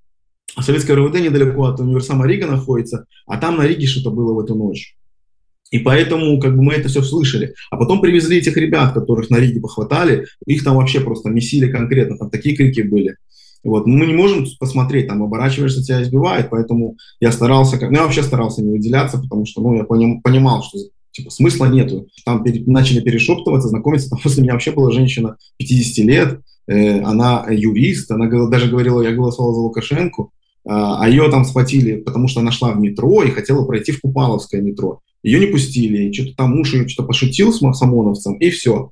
А 0.56 0.62
советское 0.62 0.94
РВД 0.94 1.20
недалеко 1.20 1.64
от 1.64 1.80
универсама 1.80 2.26
Рига 2.26 2.46
находится, 2.46 3.04
а 3.26 3.36
там 3.38 3.56
на 3.56 3.66
Риге 3.66 3.86
что-то 3.86 4.10
было 4.10 4.32
в 4.32 4.40
эту 4.40 4.54
ночь. 4.54 4.96
И 5.70 5.78
поэтому 5.78 6.40
как 6.40 6.56
бы 6.56 6.62
мы 6.62 6.74
это 6.74 6.88
все 6.88 7.02
слышали. 7.02 7.54
А 7.70 7.76
потом 7.76 8.00
привезли 8.00 8.38
этих 8.38 8.56
ребят, 8.56 8.94
которых 8.94 9.30
на 9.30 9.36
Риге 9.36 9.60
похватали, 9.60 10.26
их 10.46 10.64
там 10.64 10.76
вообще 10.76 11.00
просто 11.00 11.28
месили 11.28 11.70
конкретно, 11.70 12.16
там 12.16 12.30
такие 12.30 12.56
крики 12.56 12.80
были. 12.80 13.16
Вот. 13.64 13.86
Мы 13.86 14.06
не 14.06 14.14
можем 14.14 14.46
посмотреть, 14.58 15.08
там 15.08 15.22
оборачиваешься, 15.22 15.82
тебя 15.82 16.02
избивает, 16.02 16.48
поэтому 16.50 16.96
я 17.20 17.32
старался, 17.32 17.78
ну 17.80 17.92
я 17.92 18.04
вообще 18.04 18.22
старался 18.22 18.62
не 18.62 18.70
выделяться, 18.70 19.18
потому 19.18 19.46
что 19.46 19.60
ну, 19.60 19.74
я 19.74 19.84
поним, 19.84 20.22
понимал, 20.22 20.62
что 20.62 20.78
типа, 21.10 21.30
смысла 21.30 21.66
нету. 21.66 22.08
Там 22.24 22.42
пере, 22.42 22.62
начали 22.66 23.00
перешептываться, 23.00 23.68
знакомиться, 23.68 24.08
там 24.10 24.20
после 24.22 24.42
меня 24.42 24.52
вообще 24.52 24.72
была 24.72 24.90
женщина 24.92 25.36
50 25.58 26.04
лет, 26.06 26.40
э, 26.66 27.00
она 27.02 27.46
юрист, 27.50 28.10
она 28.10 28.28
даже 28.48 28.70
говорила, 28.70 29.02
я 29.02 29.12
голосовала 29.12 29.54
за 29.54 29.60
Лукашенко, 29.60 30.28
а, 30.68 31.02
а 31.02 31.08
ее 31.08 31.30
там 31.30 31.46
схватили, 31.46 31.96
потому 31.96 32.28
что 32.28 32.40
она 32.40 32.52
шла 32.52 32.72
в 32.72 32.78
метро 32.78 33.22
и 33.22 33.30
хотела 33.30 33.64
пройти 33.64 33.92
в 33.92 34.02
Купаловское 34.02 34.60
метро. 34.60 35.00
Ее 35.22 35.40
не 35.40 35.46
пустили, 35.46 36.12
что-то 36.12 36.36
там 36.36 36.50
муж 36.50 36.74
ее 36.74 36.86
что-то 36.86 37.06
пошутил 37.06 37.54
с 37.54 37.62
ОМОНовцем, 37.62 38.34
и 38.34 38.50
все. 38.50 38.90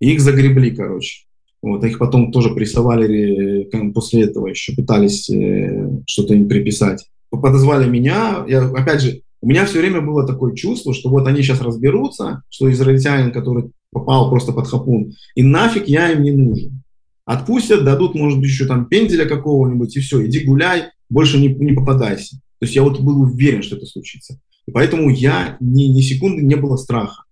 И 0.00 0.12
их 0.12 0.20
загребли, 0.20 0.70
короче. 0.70 1.26
Вот, 1.60 1.84
их 1.84 1.98
потом 1.98 2.32
тоже 2.32 2.54
прессовали 2.54 3.66
э, 3.66 3.92
после 3.92 4.22
этого, 4.22 4.46
еще 4.46 4.74
пытались 4.74 5.28
э, 5.28 5.90
что-то 6.06 6.32
им 6.32 6.48
приписать. 6.48 7.04
Подозвали 7.30 7.86
меня, 7.88 8.44
я, 8.48 8.64
опять 8.64 9.02
же, 9.02 9.20
у 9.42 9.48
меня 9.48 9.66
все 9.66 9.80
время 9.80 10.00
было 10.00 10.26
такое 10.26 10.54
чувство, 10.54 10.94
что 10.94 11.10
вот 11.10 11.26
они 11.26 11.42
сейчас 11.42 11.60
разберутся, 11.60 12.42
что 12.48 12.70
израильтянин, 12.72 13.32
который 13.32 13.70
попал 13.92 14.30
просто 14.30 14.52
под 14.52 14.66
хапун, 14.66 15.12
и 15.34 15.42
нафиг 15.42 15.88
я 15.88 16.10
им 16.10 16.22
не 16.22 16.30
нужен. 16.30 16.82
Отпустят, 17.26 17.84
дадут, 17.84 18.14
может 18.14 18.38
быть, 18.38 18.48
еще 18.48 18.64
там 18.64 18.86
пенделя 18.86 19.26
какого-нибудь, 19.26 19.94
и 19.94 20.00
все, 20.00 20.24
иди 20.24 20.44
гуляй, 20.44 20.84
больше 21.08 21.38
не, 21.38 21.48
не 21.48 21.72
попадайся. 21.72 22.36
То 22.58 22.64
есть 22.64 22.74
я 22.74 22.82
вот 22.82 23.00
был 23.00 23.20
уверен, 23.22 23.62
что 23.62 23.76
это 23.76 23.86
случится. 23.86 24.40
И 24.66 24.70
поэтому 24.70 25.10
я 25.10 25.56
ни, 25.60 25.84
ни 25.84 26.00
секунды 26.00 26.42
не 26.42 26.56
было 26.56 26.76
страха. 26.76 27.24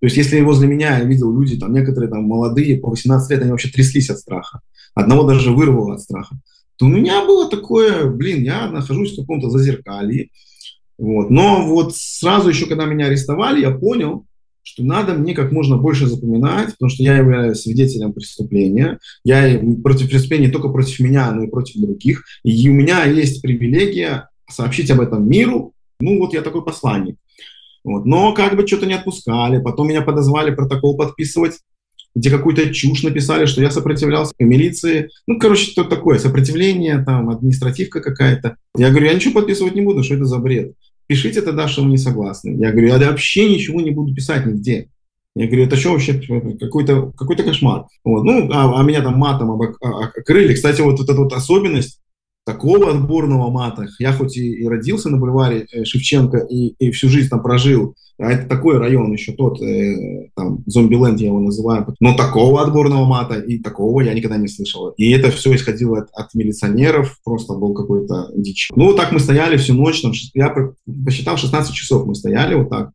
То 0.00 0.06
есть 0.06 0.16
если 0.16 0.40
возле 0.40 0.66
меня 0.66 0.98
я 0.98 1.04
видел 1.04 1.32
люди, 1.32 1.56
там 1.56 1.72
некоторые 1.72 2.10
там 2.10 2.24
молодые, 2.24 2.78
по 2.78 2.90
18 2.90 3.30
лет, 3.30 3.42
они 3.42 3.50
вообще 3.52 3.68
тряслись 3.68 4.10
от 4.10 4.18
страха. 4.18 4.60
Одного 4.94 5.22
даже 5.22 5.52
вырвало 5.52 5.94
от 5.94 6.00
страха. 6.00 6.36
То 6.76 6.86
у 6.86 6.88
меня 6.88 7.24
было 7.24 7.48
такое, 7.48 8.10
блин, 8.10 8.42
я 8.42 8.68
нахожусь 8.68 9.12
в 9.12 9.20
каком-то 9.20 9.48
зазеркалье. 9.48 10.30
Вот. 10.98 11.30
Но 11.30 11.66
вот 11.66 11.96
сразу 11.96 12.48
еще, 12.48 12.66
когда 12.66 12.84
меня 12.84 13.06
арестовали, 13.06 13.60
я 13.60 13.70
понял, 13.70 14.26
что 14.62 14.84
надо 14.84 15.14
мне 15.14 15.34
как 15.34 15.52
можно 15.52 15.76
больше 15.76 16.06
запоминать, 16.06 16.72
потому 16.72 16.88
что 16.88 17.02
я 17.02 17.16
являюсь 17.16 17.60
свидетелем 17.60 18.12
преступления. 18.12 18.98
Я 19.24 19.60
против 19.82 20.08
преступления 20.08 20.48
только 20.48 20.68
против 20.68 21.00
меня, 21.00 21.30
но 21.32 21.44
и 21.44 21.50
против 21.50 21.80
других. 21.80 22.24
И 22.44 22.68
у 22.68 22.72
меня 22.72 23.04
есть 23.04 23.42
привилегия 23.42 24.28
сообщить 24.48 24.90
об 24.90 25.00
этом 25.00 25.28
миру. 25.28 25.72
Ну 26.00 26.18
вот 26.18 26.32
я 26.32 26.42
такой 26.42 26.64
посланник. 26.64 27.16
Вот. 27.84 28.04
Но 28.06 28.32
как 28.32 28.56
бы 28.56 28.66
что-то 28.66 28.86
не 28.86 28.94
отпускали. 28.94 29.60
Потом 29.60 29.88
меня 29.88 30.02
подозвали 30.02 30.54
протокол 30.54 30.96
подписывать, 30.96 31.58
где 32.14 32.30
какую-то 32.30 32.72
чушь 32.72 33.02
написали, 33.02 33.46
что 33.46 33.62
я 33.62 33.70
сопротивлялся 33.70 34.34
милиции. 34.38 35.08
Ну, 35.26 35.38
короче, 35.38 35.64
что 35.64 35.84
такое, 35.84 36.18
сопротивление, 36.18 37.02
там, 37.02 37.30
административка 37.30 38.00
какая-то. 38.00 38.56
Я 38.76 38.90
говорю, 38.90 39.06
я 39.06 39.14
ничего 39.14 39.34
подписывать 39.34 39.74
не 39.74 39.80
буду, 39.80 40.04
что 40.04 40.14
это 40.14 40.26
за 40.26 40.38
бред? 40.38 40.74
Пишите 41.12 41.42
тогда, 41.42 41.68
что 41.68 41.82
вы 41.82 41.90
не 41.90 41.98
согласны. 41.98 42.56
Я 42.58 42.70
говорю, 42.70 42.88
я 42.88 43.10
вообще 43.10 43.46
ничего 43.46 43.82
не 43.82 43.90
буду 43.90 44.14
писать 44.14 44.46
нигде. 44.46 44.88
Я 45.36 45.46
говорю, 45.46 45.66
это 45.66 45.76
что 45.76 45.90
вообще 45.92 46.14
какой-то 46.58 47.12
какой 47.14 47.36
кошмар? 47.36 47.84
Вот. 48.02 48.24
Ну, 48.24 48.50
а, 48.50 48.80
а 48.80 48.82
меня 48.82 49.02
там 49.02 49.18
матом 49.18 49.60
окрыли. 49.60 50.54
Кстати, 50.54 50.80
вот 50.80 51.00
эта 51.00 51.12
вот 51.12 51.34
особенность 51.34 52.00
такого 52.46 52.90
отборного 52.90 53.50
мата. 53.50 53.88
Я 53.98 54.14
хоть 54.14 54.38
и, 54.38 54.54
и 54.54 54.66
родился 54.66 55.10
на 55.10 55.18
бульваре 55.18 55.66
э, 55.70 55.84
Шевченко 55.84 56.38
и, 56.38 56.68
и 56.78 56.90
всю 56.92 57.10
жизнь 57.10 57.28
там 57.28 57.42
прожил, 57.42 57.94
а 58.18 58.30
это 58.30 58.48
такой 58.48 58.78
район 58.78 59.12
еще 59.12 59.32
тот, 59.32 59.60
э, 59.62 60.28
там, 60.36 60.62
Зомбиленд 60.66 61.20
я 61.20 61.28
его 61.28 61.40
называю, 61.40 61.86
но 62.00 62.14
такого 62.14 62.62
отборного 62.62 63.04
мата 63.04 63.38
и 63.38 63.58
такого 63.58 64.00
я 64.02 64.14
никогда 64.14 64.36
не 64.36 64.48
слышал. 64.48 64.90
И 64.90 65.10
это 65.10 65.30
все 65.30 65.54
исходило 65.54 65.98
от, 65.98 66.10
от 66.12 66.34
милиционеров, 66.34 67.18
просто 67.24 67.54
был 67.54 67.74
какой-то 67.74 68.30
дичь. 68.34 68.70
Ну, 68.74 68.86
вот 68.86 68.96
так 68.96 69.12
мы 69.12 69.18
стояли 69.18 69.56
всю 69.56 69.74
ночь, 69.74 70.02
там, 70.02 70.12
я 70.34 70.54
посчитал 71.04 71.36
16 71.36 71.74
часов 71.74 72.06
мы 72.06 72.14
стояли 72.14 72.54
вот 72.54 72.70
так. 72.70 72.90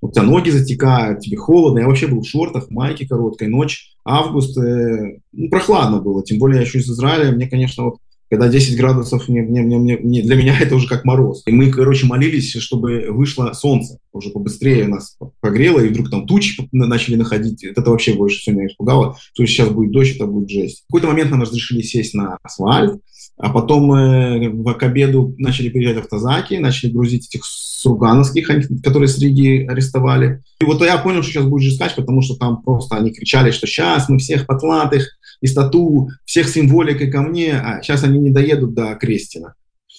У 0.00 0.10
тебя 0.10 0.24
ноги 0.24 0.50
затекают, 0.50 1.20
тебе 1.20 1.36
холодно. 1.36 1.78
Я 1.78 1.86
вообще 1.86 2.08
был 2.08 2.22
в 2.22 2.28
шортах, 2.28 2.70
майке 2.70 3.06
короткой, 3.06 3.46
ночь, 3.46 3.94
август, 4.04 4.58
э, 4.58 5.20
ну, 5.32 5.48
прохладно 5.48 6.00
было. 6.00 6.24
Тем 6.24 6.38
более 6.38 6.56
я 6.56 6.66
еще 6.66 6.78
из 6.78 6.90
Израиля. 6.90 7.30
Мне, 7.30 7.48
конечно, 7.48 7.84
вот 7.84 7.96
когда 8.32 8.48
10 8.48 8.78
градусов, 8.78 9.28
мне, 9.28 9.42
мне, 9.42 9.60
мне, 9.60 9.98
мне, 9.98 10.22
для 10.22 10.36
меня 10.36 10.58
это 10.60 10.74
уже 10.74 10.88
как 10.88 11.04
мороз. 11.04 11.42
И 11.44 11.52
мы, 11.52 11.70
короче, 11.70 12.06
молились, 12.06 12.54
чтобы 12.54 13.08
вышло 13.10 13.52
солнце, 13.52 13.98
уже 14.10 14.30
побыстрее 14.30 14.88
нас 14.88 15.18
погрело, 15.40 15.80
и 15.80 15.90
вдруг 15.90 16.08
там 16.08 16.26
тучи 16.26 16.66
начали 16.72 17.16
находить. 17.16 17.62
Это 17.62 17.82
вообще 17.90 18.14
больше 18.14 18.38
всего 18.38 18.56
меня 18.56 18.68
испугало, 18.68 19.18
что 19.34 19.44
сейчас 19.44 19.68
будет 19.68 19.90
дождь, 19.90 20.16
это 20.16 20.24
будет 20.24 20.48
жесть. 20.48 20.84
В 20.84 20.86
какой-то 20.86 21.08
момент 21.08 21.30
нам 21.30 21.42
разрешили 21.42 21.82
сесть 21.82 22.14
на 22.14 22.38
асфальт, 22.42 23.02
а 23.36 23.50
потом 23.50 23.92
э, 23.92 24.74
к 24.78 24.82
обеду 24.82 25.34
начали 25.36 25.68
приезжать 25.68 25.98
автозаки, 25.98 26.54
начали 26.54 26.90
грузить 26.90 27.26
этих 27.26 27.44
сургановских, 27.44 28.48
которые 28.82 29.08
с 29.08 29.18
Риги 29.18 29.66
арестовали. 29.68 30.42
И 30.58 30.64
вот 30.64 30.80
я 30.80 30.96
понял, 30.96 31.22
что 31.22 31.32
сейчас 31.32 31.44
будет 31.44 31.64
жескач, 31.64 31.94
потому 31.96 32.22
что 32.22 32.36
там 32.36 32.62
просто 32.62 32.96
они 32.96 33.12
кричали, 33.12 33.50
что 33.50 33.66
сейчас 33.66 34.08
мы 34.08 34.16
всех 34.16 34.46
потлатых, 34.46 35.18
и 35.42 35.46
стату 35.46 36.08
всех 36.24 36.48
символикой 36.48 37.10
ко 37.10 37.20
мне, 37.20 37.54
а 37.54 37.82
сейчас 37.82 38.04
они 38.04 38.18
не 38.18 38.30
доедут 38.30 38.72
до 38.72 38.94
Крестина. 38.94 39.54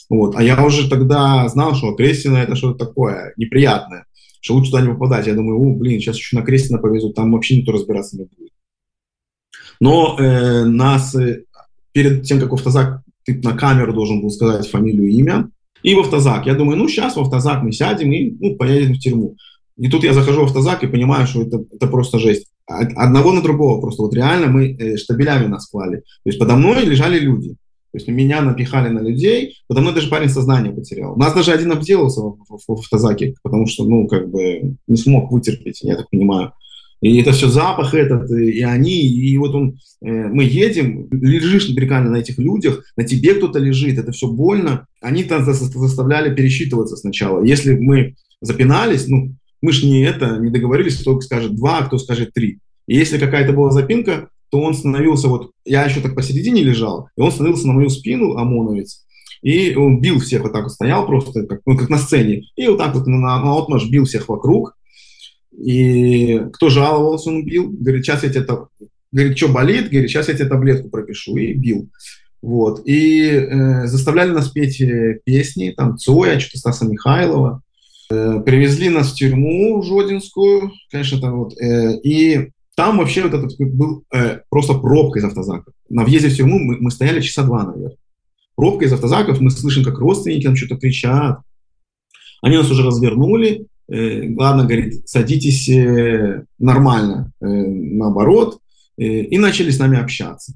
Вот. 0.10 0.36
А 0.36 0.42
я 0.42 0.64
уже 0.66 0.90
тогда 0.90 1.48
знал, 1.50 1.76
что 1.76 1.94
Крестина 1.94 2.38
это 2.38 2.56
что-то 2.56 2.86
такое 2.86 3.34
неприятное, 3.38 4.06
что 4.42 4.56
лучше 4.56 4.72
туда 4.72 4.82
не 4.82 4.90
попадать. 4.90 5.28
Я 5.28 5.36
думаю, 5.36 5.60
о, 5.60 5.76
блин, 5.76 6.00
сейчас 6.00 6.18
еще 6.18 6.38
на 6.38 6.44
Крестина 6.44 6.80
повезут, 6.80 7.16
там 7.16 7.32
вообще 7.32 7.58
никто 7.58 7.74
разбираться 7.74 8.18
не 8.18 8.24
будет. 8.24 8.52
Но 9.80 10.16
э, 10.18 10.64
нас 10.64 11.14
э, 11.16 11.44
перед 11.92 12.24
тем, 12.24 12.40
как 12.40 12.52
в 12.52 12.54
автозак, 12.54 13.02
ты 13.26 13.40
на 13.44 13.52
камеру 13.54 13.94
должен 13.94 14.22
был 14.22 14.30
сказать 14.30 14.68
фамилию, 14.70 15.10
имя, 15.10 15.50
и 15.82 15.94
в 15.94 16.00
автозак. 16.00 16.46
Я 16.46 16.56
думаю, 16.56 16.78
ну 16.78 16.88
сейчас 16.88 17.18
в 17.18 17.20
автозак 17.20 17.64
мы 17.64 17.74
сядем 17.74 18.12
и 18.14 18.32
ну, 18.32 18.56
поедем 18.56 18.94
в 18.94 19.00
тюрьму. 19.00 19.36
И 19.78 19.90
тут 19.90 20.04
я 20.04 20.14
захожу 20.14 20.42
в 20.42 20.46
автозак 20.46 20.84
и 20.84 20.88
понимаю, 20.88 21.28
что 21.28 21.42
это, 21.42 21.66
это 21.72 21.88
просто 21.88 22.18
жесть. 22.20 22.48
Одного 22.66 23.32
на 23.32 23.42
другого 23.42 23.82
просто. 23.82 24.04
Вот 24.04 24.16
реально 24.16 24.48
мы 24.48 24.72
э, 24.72 24.98
штабелями 24.98 25.48
нас 25.48 25.68
клали. 25.68 25.98
То 25.98 26.30
есть 26.30 26.40
подо 26.40 26.56
мной 26.56 26.86
лежали 26.86 27.20
люди. 27.20 27.50
То 27.94 27.98
есть 27.98 28.08
меня 28.08 28.42
напихали 28.42 28.90
на 28.90 29.02
людей, 29.02 29.58
подо 29.68 29.82
мной 29.82 29.94
даже 29.94 30.10
парень 30.10 30.30
сознание 30.30 30.74
потерял. 30.74 31.14
У 31.14 31.18
нас 31.18 31.34
даже 31.34 31.52
один 31.52 31.72
обделался 31.72 32.22
в, 32.22 32.38
в, 32.50 32.60
в 32.68 32.72
автозаке, 32.72 33.36
потому 33.44 33.68
что, 33.68 33.86
ну, 33.86 34.08
как 34.08 34.32
бы 34.32 34.76
не 34.88 34.98
смог 34.98 35.32
вытерпеть, 35.32 35.82
я 35.84 35.96
так 35.96 36.10
понимаю. 36.10 36.54
И 37.02 37.20
это 37.20 37.34
все 37.34 37.50
запах 37.50 37.94
этот, 37.94 38.32
и 38.32 38.62
они, 38.62 39.02
и 39.02 39.38
вот 39.38 39.54
он, 39.54 39.78
э, 40.02 40.10
мы 40.10 40.46
едем, 40.46 41.10
лежишь 41.12 41.68
напрекально 41.68 42.10
на 42.10 42.16
этих 42.16 42.40
людях, 42.40 42.84
на 42.96 43.04
тебе 43.04 43.36
кто-то 43.36 43.60
лежит, 43.60 44.00
это 44.00 44.14
все 44.14 44.28
больно. 44.28 44.88
Они 45.02 45.26
там 45.26 45.44
заставляли 45.44 46.34
пересчитываться 46.34 46.96
сначала. 46.96 47.44
Если 47.44 47.78
мы 47.78 48.16
запинались, 48.42 49.08
ну, 49.08 49.36
мы 49.64 49.72
же 49.72 49.88
не 49.88 50.02
это, 50.02 50.38
не 50.40 50.52
договорились, 50.52 51.00
кто 51.00 51.20
скажет 51.22 51.56
два, 51.56 51.80
а 51.80 51.86
кто 51.86 51.98
скажет 51.98 52.34
три. 52.34 52.60
И 52.86 52.98
если 52.98 53.18
какая-то 53.18 53.54
была 53.54 53.72
запинка, 53.72 54.28
то 54.52 54.60
он 54.60 54.74
становился 54.74 55.30
вот, 55.30 55.52
я 55.64 55.86
еще 55.86 56.02
так 56.02 56.16
посередине 56.16 56.62
лежал, 56.62 57.08
и 57.18 57.22
он 57.22 57.32
становился 57.32 57.68
на 57.68 57.74
мою 57.74 57.90
спину, 57.90 58.36
ОМОНовец, 58.36 59.06
и 59.42 59.74
он 59.74 60.02
бил 60.02 60.20
всех, 60.20 60.44
вот 60.44 60.52
так 60.52 60.64
вот 60.64 60.74
стоял 60.74 61.08
просто, 61.08 61.46
как, 61.46 61.62
ну, 61.66 61.78
как 61.78 61.90
на 61.90 61.98
сцене, 61.98 62.44
и 62.58 62.68
вот 62.68 62.78
так 62.78 62.94
вот 62.94 63.08
на, 63.08 63.18
на 63.18 63.58
отмаш 63.58 63.90
бил 63.90 64.04
всех 64.04 64.28
вокруг, 64.28 64.76
и 65.58 66.42
кто 66.52 66.68
жаловался, 66.68 67.30
он 67.30 67.46
бил, 67.46 67.70
говорит, 67.70 68.04
сейчас 68.04 68.24
я 68.24 68.30
тебе, 68.30 68.46
говорит, 69.14 69.38
что 69.38 69.48
болит, 69.48 69.90
говорит, 69.90 70.10
сейчас 70.10 70.28
я 70.28 70.34
тебе 70.34 70.50
таблетку 70.50 70.90
пропишу, 70.90 71.38
и 71.38 71.54
бил. 71.54 71.90
Вот. 72.42 72.82
И 72.86 73.30
э, 73.30 73.88
заставляли 73.88 74.32
нас 74.32 74.50
петь 74.50 74.82
э, 74.82 75.20
песни, 75.24 75.74
там, 75.76 75.98
Цоя, 75.98 76.40
что-то 76.40 76.58
Стаса 76.58 76.86
Михайлова, 76.86 77.62
привезли 78.46 78.90
нас 78.90 79.12
в 79.12 79.16
тюрьму 79.16 79.82
Жодинскую, 79.82 80.72
конечно, 80.92 81.20
там 81.20 81.38
вот, 81.40 81.54
э, 81.60 82.00
и 82.02 82.50
там 82.76 82.98
вообще 82.98 83.24
вот 83.24 83.34
этот 83.34 83.56
был 83.60 84.04
э, 84.14 84.40
просто 84.50 84.74
пробка 84.74 85.20
из 85.20 85.26
автозаков. 85.26 85.74
На 85.90 86.04
въезде 86.04 86.30
в 86.30 86.36
тюрьму 86.36 86.60
мы, 86.60 86.78
мы 86.80 86.92
стояли 86.92 87.22
часа 87.22 87.44
два, 87.44 87.64
наверное. 87.64 87.98
Пробка 88.56 88.86
из 88.86 88.94
автозаков, 88.94 89.40
мы 89.42 89.52
слышим, 89.52 89.84
как 89.84 90.00
родственники 90.00 90.46
нам 90.46 90.56
что-то 90.56 90.78
кричат. 90.78 91.40
Они 92.42 92.58
нас 92.58 92.70
уже 92.70 92.84
развернули. 92.84 93.68
Э, 93.92 94.34
ладно, 94.36 94.64
говорит, 94.64 95.08
садитесь 95.08 95.70
э, 95.70 96.46
нормально, 96.58 97.32
э, 97.42 97.46
наоборот. 97.46 98.60
Э, 98.98 99.04
и 99.04 99.38
начали 99.38 99.70
с 99.70 99.80
нами 99.80 100.00
общаться. 100.00 100.54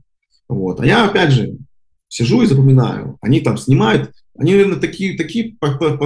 Вот. 0.49 0.79
А 0.79 0.85
я, 0.85 1.05
опять 1.05 1.31
же, 1.31 1.57
сижу 2.07 2.41
и 2.41 2.47
запоминаю. 2.47 3.17
Они 3.21 3.41
там 3.41 3.57
снимают, 3.57 4.11
они, 4.37 4.51
наверное, 4.51 4.79
такие, 4.79 5.17
такие 5.17 5.55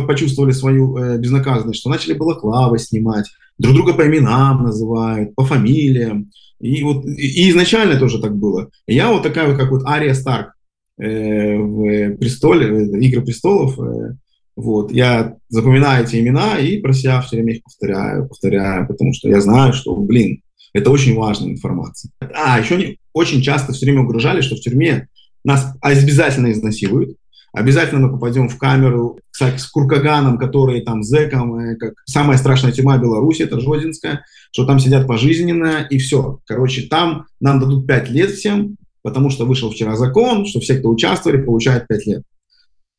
почувствовали 0.08 0.52
свою 0.52 0.98
э, 0.98 1.18
безнаказанность, 1.18 1.80
что 1.80 1.90
начали 1.90 2.14
балаклавы 2.14 2.80
снимать, 2.80 3.30
друг 3.58 3.76
друга 3.76 3.94
по 3.94 4.06
именам 4.08 4.64
называют, 4.64 5.36
по 5.36 5.46
фамилиям. 5.46 6.32
И, 6.60 6.84
вот, 6.84 7.06
и 7.06 7.50
изначально 7.50 7.98
тоже 7.98 8.22
так 8.22 8.38
было. 8.38 8.70
Я 8.88 9.12
вот 9.12 9.24
такая, 9.24 9.56
как 9.58 9.72
вот 9.72 9.86
Ария 9.86 10.14
Старк 10.14 10.54
э, 11.00 11.58
в 11.58 12.18
«Престоле», 12.18 12.86
«Игры 13.02 13.22
престолов», 13.22 13.80
э, 13.80 14.16
вот, 14.56 14.92
я 14.92 15.38
запоминаю 15.50 16.06
эти 16.06 16.18
имена 16.18 16.60
и 16.60 16.78
про 16.78 16.94
себя 16.94 17.22
все 17.22 17.38
время 17.38 17.54
их 17.54 17.64
повторяю, 17.64 18.28
повторяю, 18.28 18.88
потому 18.88 19.14
что 19.14 19.30
я 19.30 19.42
знаю, 19.42 19.74
что, 19.74 19.96
блин, 19.96 20.42
это 20.74 20.92
очень 20.92 21.16
важная 21.16 21.52
информация. 21.52 22.12
А, 22.20 22.60
еще 22.60 22.78
не, 22.78 22.98
очень 23.14 23.42
часто 23.42 23.74
все 23.74 23.86
время 23.86 24.02
угрожали, 24.02 24.42
что 24.42 24.56
в 24.56 24.60
тюрьме 24.60 25.08
нас 25.44 25.74
обязательно 25.82 26.52
изнасилуют, 26.52 27.18
обязательно 27.54 28.08
мы 28.08 28.12
попадем 28.12 28.50
в 28.50 28.58
камеру 28.58 29.20
кстати, 29.42 29.60
с 29.60 29.66
Куркаганом, 29.66 30.38
который 30.38 30.82
там 30.82 31.02
зэком, 31.02 31.78
как 31.80 31.94
самая 32.06 32.38
страшная 32.38 32.72
тюрьма 32.72 32.98
Беларуси, 33.00 33.42
это 33.42 33.60
Жодинская, 33.60 34.24
что 34.52 34.66
там 34.66 34.78
сидят 34.78 35.08
пожизненно, 35.08 35.88
и 35.90 35.98
все. 35.98 36.40
Короче, 36.46 36.84
там 36.84 37.26
нам 37.40 37.60
дадут 37.60 37.88
5 37.88 38.10
лет 38.12 38.32
всем, 38.32 38.76
потому 39.02 39.32
что 39.32 39.46
вышел 39.46 39.72
вчера 39.72 39.96
закон, 39.96 40.46
что 40.46 40.60
все, 40.60 40.76
кто 40.76 40.90
участвовали, 40.90 41.42
получают 41.42 41.88
5 41.88 42.06
лет. 42.06 42.24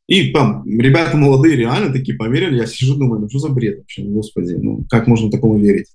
И 0.09 0.33
там 0.33 0.65
ребята 0.67 1.17
молодые 1.17 1.57
реально 1.57 1.93
такие 1.93 2.19
поверили, 2.19 2.59
я 2.59 2.67
сижу, 2.67 2.97
думаю, 2.97 3.21
ну 3.21 3.29
что 3.29 3.39
за 3.39 3.49
бред 3.49 3.79
вообще, 3.79 4.03
господи, 4.03 4.55
ну 4.55 4.85
как 4.91 5.07
можно 5.07 5.31
такому 5.31 5.59
верить? 5.59 5.87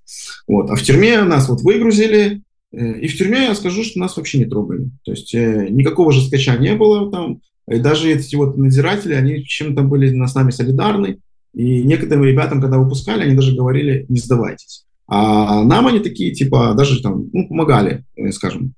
Вот. 0.46 0.70
А 0.70 0.76
в 0.76 0.82
тюрьме 0.82 1.22
нас 1.24 1.48
вот 1.48 1.60
выгрузили, 1.60 2.42
э, 2.72 3.00
и 3.00 3.06
в 3.06 3.18
тюрьме 3.18 3.44
я 3.44 3.54
скажу, 3.54 3.84
что 3.84 3.98
нас 3.98 4.16
вообще 4.16 4.38
не 4.38 4.46
трогали. 4.46 4.90
То 5.04 5.12
есть 5.12 5.34
э, 5.34 5.68
никакого 5.68 6.10
жесткача 6.10 6.56
не 6.56 6.74
было 6.74 7.10
там. 7.12 7.40
И 7.70 7.78
даже 7.78 8.10
эти 8.10 8.34
вот 8.36 8.56
надзиратели, 8.56 9.14
они 9.14 9.44
чем-то 9.44 9.82
были 9.82 10.08
с 10.08 10.34
нами 10.34 10.50
солидарны. 10.50 11.18
И 11.54 11.82
некоторым 11.82 12.24
ребятам, 12.24 12.60
когда 12.60 12.78
выпускали, 12.78 13.24
они 13.24 13.34
даже 13.34 13.54
говорили, 13.54 14.06
не 14.08 14.18
сдавайтесь. 14.18 14.84
А 15.06 15.64
нам 15.64 15.86
они 15.86 16.00
такие, 16.00 16.32
типа, 16.32 16.74
даже 16.76 17.02
там, 17.02 17.28
ну, 17.32 17.48
помогали, 17.48 18.04
э, 18.16 18.30
скажем. 18.30 18.74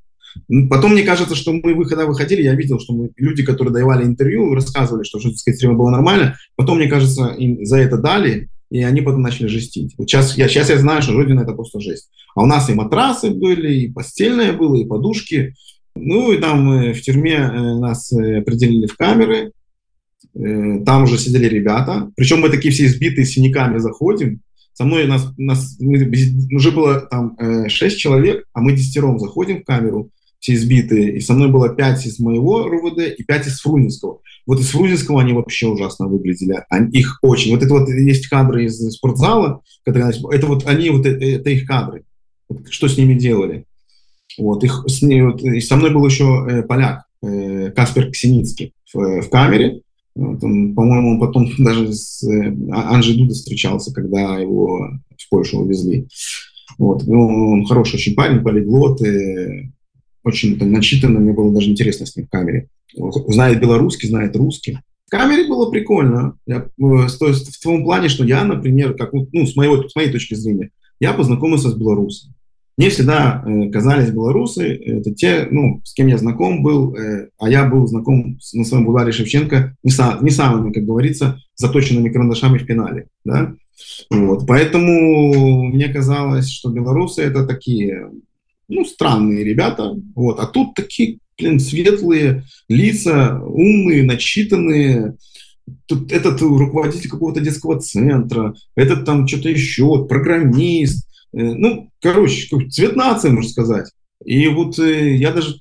Потом 0.68 0.92
мне 0.92 1.02
кажется, 1.02 1.34
что 1.34 1.52
мы, 1.52 1.84
когда 1.84 2.06
выходили, 2.06 2.42
я 2.42 2.54
видел, 2.54 2.78
что 2.78 2.94
мы, 2.94 3.10
люди, 3.16 3.44
которые 3.44 3.74
давали 3.74 4.04
интервью, 4.04 4.54
рассказывали, 4.54 5.02
что 5.02 5.18
жесткая 5.18 5.56
тюрьма 5.56 5.76
была 5.76 5.90
нормально. 5.90 6.36
Потом, 6.54 6.78
мне 6.78 6.88
кажется, 6.88 7.34
им 7.36 7.64
за 7.64 7.78
это 7.78 7.98
дали, 7.98 8.48
и 8.70 8.82
они 8.82 9.02
потом 9.02 9.22
начали 9.22 9.48
жестить. 9.48 9.94
Вот 9.98 10.08
сейчас, 10.08 10.36
я, 10.36 10.48
сейчас 10.48 10.70
я 10.70 10.78
знаю, 10.78 11.02
что 11.02 11.14
Родина– 11.14 11.40
это 11.42 11.52
просто 11.52 11.80
жесть. 11.80 12.08
А 12.36 12.42
у 12.42 12.46
нас 12.46 12.70
и 12.70 12.74
матрасы 12.74 13.30
были, 13.30 13.74
и 13.74 13.92
постельное 13.92 14.52
было, 14.52 14.76
и 14.76 14.86
подушки. 14.86 15.54
Ну, 15.94 16.32
и 16.32 16.38
там 16.38 16.64
мы 16.64 16.92
в 16.92 17.02
тюрьме 17.02 17.34
э, 17.34 17.74
нас 17.78 18.12
э, 18.12 18.38
определили 18.38 18.86
в 18.86 18.96
камеры. 18.96 19.52
Э, 20.34 20.78
там 20.84 21.04
уже 21.04 21.18
сидели 21.18 21.46
ребята. 21.46 22.10
Причем 22.16 22.40
мы 22.40 22.48
такие 22.48 22.72
все 22.72 22.86
избитые 22.86 23.26
синяками 23.26 23.78
заходим. 23.78 24.40
Со 24.72 24.84
мной 24.84 25.06
нас, 25.06 25.32
нас 25.36 25.78
уже 25.80 26.70
было 26.70 27.00
там 27.00 27.36
шесть 27.68 27.98
человек, 27.98 28.46
а 28.54 28.60
мы 28.60 28.72
десятером 28.72 29.18
заходим 29.18 29.60
в 29.60 29.64
камеру, 29.64 30.10
все 30.38 30.54
избитые. 30.54 31.16
И 31.16 31.20
со 31.20 31.34
мной 31.34 31.50
было 31.50 31.68
пять 31.68 32.06
из 32.06 32.18
моего 32.18 32.66
РУВД 32.66 33.18
и 33.18 33.22
пять 33.24 33.46
из 33.46 33.60
Фрунзенского. 33.60 34.20
Вот 34.46 34.58
из 34.58 34.70
Фрунзенского 34.70 35.20
они 35.20 35.34
вообще 35.34 35.66
ужасно 35.66 36.06
выглядели. 36.06 36.64
Они, 36.70 36.90
их 36.92 37.18
очень. 37.20 37.52
Вот 37.52 37.62
это 37.62 37.74
вот 37.74 37.88
есть 37.90 38.28
кадры 38.28 38.64
из 38.64 38.78
спортзала, 38.92 39.60
которые, 39.84 40.12
это 40.30 40.46
вот 40.46 40.66
они, 40.66 40.88
вот 40.88 41.04
это, 41.04 41.22
это 41.22 41.50
их 41.50 41.66
кадры. 41.66 42.04
Что 42.70 42.88
с 42.88 42.96
ними 42.96 43.14
делали. 43.14 43.66
Вот, 44.40 44.64
их, 44.64 44.84
с 44.86 45.02
вот, 45.02 45.42
и 45.42 45.60
со 45.60 45.76
мной 45.76 45.92
был 45.92 46.06
еще 46.06 46.46
э, 46.48 46.62
поляк, 46.62 47.04
э, 47.22 47.70
Каспер 47.72 48.10
Ксеницкий 48.10 48.72
в, 48.92 49.20
в 49.20 49.28
камере. 49.28 49.82
Вот 50.14 50.42
он, 50.42 50.74
по-моему, 50.74 51.12
он 51.12 51.20
потом 51.20 51.48
даже 51.58 51.92
с 51.92 52.24
э, 52.24 52.56
а, 52.72 52.94
Анжей 52.94 53.18
Дуда 53.18 53.34
встречался, 53.34 53.92
когда 53.92 54.38
его 54.38 54.90
в 55.16 55.28
Польшу 55.28 55.58
увезли. 55.58 56.08
Вот. 56.78 57.06
Ну, 57.06 57.52
он 57.52 57.66
хороший 57.66 57.96
очень 57.96 58.14
парень, 58.14 58.42
полиглот, 58.42 59.02
э, 59.02 59.70
очень 60.24 60.58
там, 60.58 60.72
начитанный, 60.72 61.20
мне 61.20 61.32
было 61.32 61.52
даже 61.52 61.70
интересно 61.70 62.06
с 62.06 62.16
ним 62.16 62.26
в 62.26 62.30
камере. 62.30 62.68
Знает 63.28 63.60
белорусский, 63.60 64.08
знает 64.08 64.34
русский. 64.36 64.78
В 65.06 65.10
камере 65.10 65.48
было 65.48 65.70
прикольно. 65.70 66.36
Я, 66.46 66.60
то 66.78 67.28
есть 67.28 67.56
в 67.56 67.62
том 67.62 67.84
плане, 67.84 68.08
что 68.08 68.24
я, 68.24 68.42
например, 68.44 68.94
как, 68.94 69.12
ну, 69.12 69.46
с, 69.46 69.54
моего, 69.54 69.86
с 69.86 69.94
моей 69.94 70.10
точки 70.10 70.34
зрения, 70.34 70.70
я 70.98 71.12
познакомился 71.12 71.70
с 71.70 71.74
белорусом. 71.74 72.34
Мне 72.76 72.88
всегда 72.88 73.44
э, 73.44 73.68
казались 73.70 74.10
белорусы, 74.10 74.74
это 74.74 75.14
те, 75.14 75.48
ну, 75.50 75.82
с 75.84 75.92
кем 75.92 76.06
я 76.06 76.16
знаком 76.16 76.62
был, 76.62 76.94
э, 76.96 77.28
а 77.38 77.50
я 77.50 77.66
был 77.66 77.86
знаком 77.86 78.38
с, 78.40 78.54
на 78.54 78.64
своем 78.64 78.86
бульваре 78.86 79.12
Шевченко 79.12 79.76
не, 79.82 79.90
са, 79.90 80.18
не 80.22 80.30
самыми, 80.30 80.72
как 80.72 80.84
говорится, 80.84 81.38
заточенными 81.56 82.08
карандашами 82.08 82.58
в 82.58 82.66
пенале, 82.66 83.08
да. 83.24 83.54
Вот. 84.10 84.46
Поэтому 84.46 85.64
мне 85.64 85.88
казалось, 85.88 86.48
что 86.48 86.70
белорусы 86.70 87.22
это 87.22 87.46
такие, 87.46 88.10
ну, 88.68 88.84
странные 88.84 89.44
ребята, 89.44 89.94
вот. 90.14 90.38
А 90.38 90.46
тут 90.46 90.74
такие, 90.74 91.18
блин, 91.38 91.60
светлые 91.60 92.44
лица, 92.68 93.42
умные, 93.42 94.04
начитанные, 94.04 95.16
тут 95.86 96.12
этот 96.12 96.40
руководитель 96.40 97.10
какого-то 97.10 97.40
детского 97.40 97.78
центра, 97.78 98.54
этот 98.74 99.04
там 99.04 99.26
что-то 99.28 99.50
еще, 99.50 100.06
программист, 100.06 101.06
Э, 101.09 101.09
ну, 101.32 101.90
короче, 102.00 102.48
цвет 102.68 102.96
нации, 102.96 103.30
можно 103.30 103.50
сказать. 103.50 103.90
И 104.24 104.48
вот 104.48 104.78
э, 104.78 105.16
я 105.16 105.32
даже 105.32 105.60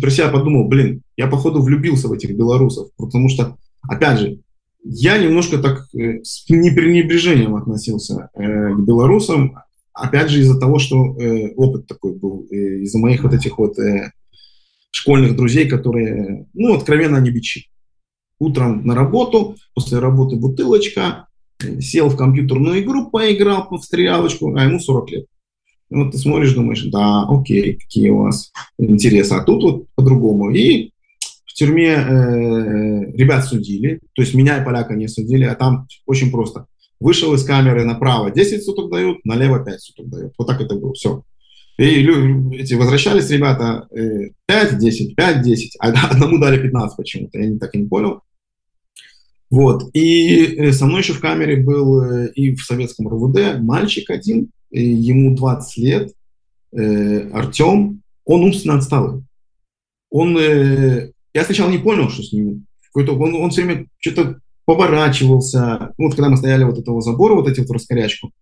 про 0.00 0.10
себя 0.10 0.28
подумал, 0.28 0.68
блин, 0.68 1.02
я, 1.16 1.26
походу, 1.26 1.62
влюбился 1.62 2.08
в 2.08 2.12
этих 2.12 2.36
белорусов, 2.36 2.90
потому 2.96 3.28
что, 3.28 3.56
опять 3.82 4.20
же, 4.20 4.38
я 4.84 5.18
немножко 5.18 5.58
так 5.58 5.88
э, 5.94 6.22
с 6.22 6.48
непренебрежением 6.48 7.56
относился 7.56 8.30
э, 8.34 8.74
к 8.74 8.80
белорусам, 8.80 9.58
опять 9.92 10.30
же, 10.30 10.40
из-за 10.40 10.58
того, 10.58 10.78
что 10.78 11.16
э, 11.18 11.52
опыт 11.56 11.86
такой 11.86 12.14
был, 12.14 12.46
э, 12.50 12.82
из-за 12.82 12.98
моих 12.98 13.24
вот 13.24 13.34
этих 13.34 13.58
вот 13.58 13.78
э, 13.78 14.12
школьных 14.90 15.36
друзей, 15.36 15.68
которые, 15.68 16.46
ну, 16.54 16.76
откровенно 16.76 17.18
не 17.18 17.30
бичи. 17.30 17.68
Утром 18.38 18.86
на 18.86 18.94
работу, 18.94 19.56
после 19.74 19.98
работы 19.98 20.36
бутылочка, 20.36 21.26
сел 21.80 22.08
в 22.08 22.16
компьютерную 22.16 22.80
игру, 22.80 23.10
поиграл 23.10 23.68
в 23.70 23.82
стрелялочку, 23.82 24.54
а 24.54 24.64
ему 24.64 24.78
40 24.80 25.10
лет. 25.10 25.26
Вот 25.90 26.12
ты 26.12 26.18
смотришь, 26.18 26.52
думаешь, 26.52 26.82
да, 26.84 27.24
окей, 27.28 27.74
какие 27.74 28.10
у 28.10 28.18
вас 28.18 28.52
интересы. 28.78 29.32
А 29.32 29.42
тут 29.42 29.62
вот 29.62 29.86
по-другому. 29.94 30.50
И 30.50 30.90
в 31.46 31.54
тюрьме 31.54 31.88
э, 31.88 33.12
ребят 33.12 33.44
судили, 33.44 34.00
то 34.12 34.22
есть 34.22 34.34
меня 34.34 34.60
и 34.60 34.64
поляка 34.64 34.94
не 34.94 35.08
судили, 35.08 35.44
а 35.44 35.54
там 35.54 35.86
очень 36.06 36.30
просто. 36.30 36.66
Вышел 37.00 37.32
из 37.34 37.44
камеры 37.44 37.84
направо 37.84 38.30
10 38.30 38.64
суток 38.64 38.90
дают, 38.90 39.24
налево 39.24 39.64
5 39.64 39.80
суток 39.80 40.08
дают. 40.08 40.32
Вот 40.36 40.46
так 40.46 40.60
это 40.60 40.74
было, 40.74 40.92
все. 40.92 41.22
И 41.78 42.04
эти 42.56 42.74
возвращались 42.74 43.30
ребята 43.30 43.86
э, 43.92 44.30
5, 44.46 44.78
10, 44.78 45.14
5, 45.14 45.42
10, 45.42 45.76
а 45.80 45.92
одному 46.10 46.38
дали 46.38 46.60
15 46.60 46.96
почему-то, 46.96 47.38
я 47.38 47.46
не, 47.46 47.58
так 47.58 47.74
и 47.74 47.78
не 47.78 47.88
понял. 47.88 48.20
Вот. 49.50 49.90
И 49.94 50.44
э, 50.44 50.72
со 50.72 50.86
мной 50.86 51.00
еще 51.00 51.14
в 51.14 51.20
камере 51.20 51.56
был 51.56 52.02
э, 52.02 52.32
и 52.34 52.54
в 52.54 52.62
советском 52.62 53.08
РУВД 53.08 53.60
мальчик 53.60 54.10
один, 54.10 54.50
ему 54.70 55.34
20 55.34 55.76
лет, 55.78 56.12
э, 56.72 57.30
Артем, 57.30 58.02
он 58.24 58.44
умственно 58.44 58.76
отсталый. 58.76 59.22
Он, 60.10 60.38
я 60.38 61.44
сначала 61.44 61.70
не 61.70 61.78
понял, 61.78 62.08
что 62.08 62.22
с 62.22 62.32
ним. 62.32 62.66
Какой-то, 62.86 63.12
он, 63.12 63.34
он 63.34 63.50
все 63.50 63.62
время 63.62 63.86
что-то 63.98 64.40
поворачивался. 64.64 65.94
Ну, 65.98 66.06
вот 66.06 66.14
когда 66.14 66.28
мы 66.28 66.36
стояли 66.36 66.64
вот 66.64 66.78
этого 66.78 67.00
забора, 67.00 67.34
вот 67.34 67.48
эти 67.48 67.60
вот 67.60 67.70
раскорячку. 67.70 68.32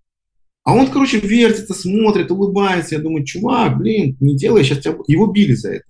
А 0.64 0.74
он, 0.74 0.88
короче, 0.88 1.20
вертится, 1.20 1.74
смотрит, 1.74 2.32
улыбается. 2.32 2.96
Я 2.96 3.00
думаю, 3.00 3.24
чувак, 3.24 3.78
блин, 3.78 4.16
не 4.18 4.36
делай, 4.36 4.64
сейчас 4.64 4.78
тебя... 4.78 4.96
Его 5.06 5.26
били 5.26 5.54
за 5.54 5.74
это. 5.74 5.84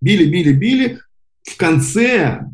Били, 0.00 0.24
били, 0.24 0.52
били. 0.52 0.98
В 1.42 1.56
конце 1.58 2.46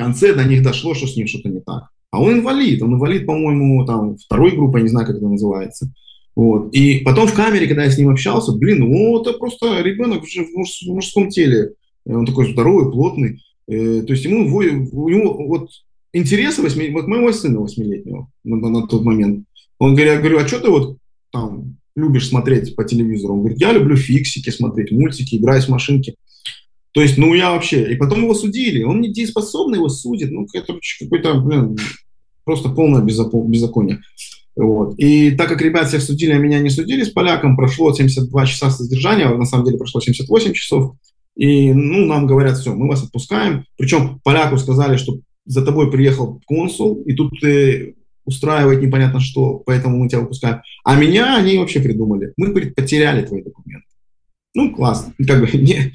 конце 0.00 0.34
до 0.34 0.44
них 0.44 0.62
дошло, 0.62 0.94
что 0.94 1.06
с 1.06 1.16
ним 1.16 1.26
что-то 1.26 1.48
не 1.48 1.60
так. 1.60 1.88
А 2.10 2.20
он 2.20 2.38
инвалид, 2.38 2.82
он 2.82 2.94
инвалид, 2.94 3.26
по-моему, 3.26 3.84
там, 3.84 4.16
второй 4.16 4.52
группы, 4.52 4.78
я 4.78 4.82
не 4.82 4.88
знаю, 4.88 5.06
как 5.06 5.16
это 5.16 5.26
называется. 5.26 5.92
Вот. 6.34 6.74
И 6.74 7.00
потом 7.00 7.26
в 7.26 7.34
камере, 7.34 7.66
когда 7.66 7.84
я 7.84 7.90
с 7.90 7.98
ним 7.98 8.08
общался, 8.08 8.52
блин, 8.52 8.80
ну 8.80 9.20
это 9.20 9.34
просто 9.34 9.82
ребенок 9.82 10.24
в 10.24 10.88
мужском 10.88 11.28
теле. 11.28 11.72
Он 12.06 12.24
такой 12.24 12.50
здоровый, 12.50 12.90
плотный. 12.90 13.42
Э, 13.68 14.02
то 14.02 14.12
есть 14.12 14.24
ему, 14.24 14.46
у 14.56 15.08
него 15.08 15.46
вот 15.46 15.70
интересы 16.12 16.62
8, 16.62 16.92
вот 16.92 17.06
моего 17.06 17.30
сына 17.32 17.60
восьмилетнего 17.60 18.28
на, 18.44 18.56
на, 18.56 18.70
на 18.70 18.86
тот 18.86 19.04
момент. 19.04 19.44
Он 19.78 19.94
говорит, 19.94 20.14
я 20.14 20.18
говорю, 20.18 20.38
а 20.38 20.48
что 20.48 20.60
ты 20.60 20.70
вот 20.70 20.96
там 21.30 21.76
любишь 21.94 22.28
смотреть 22.28 22.74
по 22.74 22.84
телевизору? 22.84 23.34
Он 23.34 23.40
говорит, 23.40 23.60
я 23.60 23.72
люблю 23.72 23.96
фиксики 23.96 24.50
смотреть, 24.50 24.92
мультики, 24.92 25.36
играть 25.36 25.64
в 25.64 25.68
машинки. 25.68 26.14
То 26.92 27.02
есть, 27.02 27.18
ну, 27.18 27.34
я 27.34 27.52
вообще... 27.52 27.92
И 27.92 27.96
потом 27.96 28.22
его 28.22 28.34
судили. 28.34 28.82
Он 28.82 29.00
недееспособный, 29.00 29.78
его 29.78 29.88
судит. 29.88 30.30
Ну, 30.30 30.46
это 30.52 30.74
какой-то, 31.00 31.34
блин, 31.40 31.76
просто 32.44 32.68
полное 32.68 33.02
беззаконие. 33.02 34.00
Вот. 34.56 34.98
И 34.98 35.30
так 35.32 35.48
как 35.48 35.62
ребят 35.62 35.88
всех 35.88 36.02
судили, 36.02 36.32
а 36.32 36.38
меня 36.38 36.58
не 36.60 36.70
судили 36.70 37.04
с 37.04 37.10
поляком, 37.10 37.56
прошло 37.56 37.92
72 37.92 38.46
часа 38.46 38.70
содержания, 38.70 39.28
на 39.28 39.44
самом 39.44 39.64
деле 39.64 39.78
прошло 39.78 40.00
78 40.00 40.52
часов, 40.52 40.96
и 41.36 41.72
ну, 41.72 42.04
нам 42.04 42.26
говорят, 42.26 42.58
все, 42.58 42.74
мы 42.74 42.88
вас 42.88 43.02
отпускаем. 43.04 43.64
Причем 43.78 44.20
поляку 44.24 44.58
сказали, 44.58 44.96
что 44.96 45.20
за 45.46 45.64
тобой 45.64 45.90
приехал 45.90 46.40
консул, 46.46 47.02
и 47.06 47.14
тут 47.14 47.32
ты 47.40 47.94
устраивает 48.24 48.82
непонятно 48.82 49.20
что, 49.20 49.62
поэтому 49.64 49.98
мы 49.98 50.08
тебя 50.08 50.20
выпускаем. 50.20 50.60
А 50.84 50.96
меня 50.96 51.36
они 51.36 51.58
вообще 51.58 51.80
придумали. 51.80 52.32
Мы 52.36 52.52
потеряли 52.52 53.24
твои 53.24 53.42
документы. 53.42 53.86
Ну, 54.54 54.74
классно. 54.74 55.14
Как 55.26 55.40
бы, 55.40 55.50
не, 55.58 55.92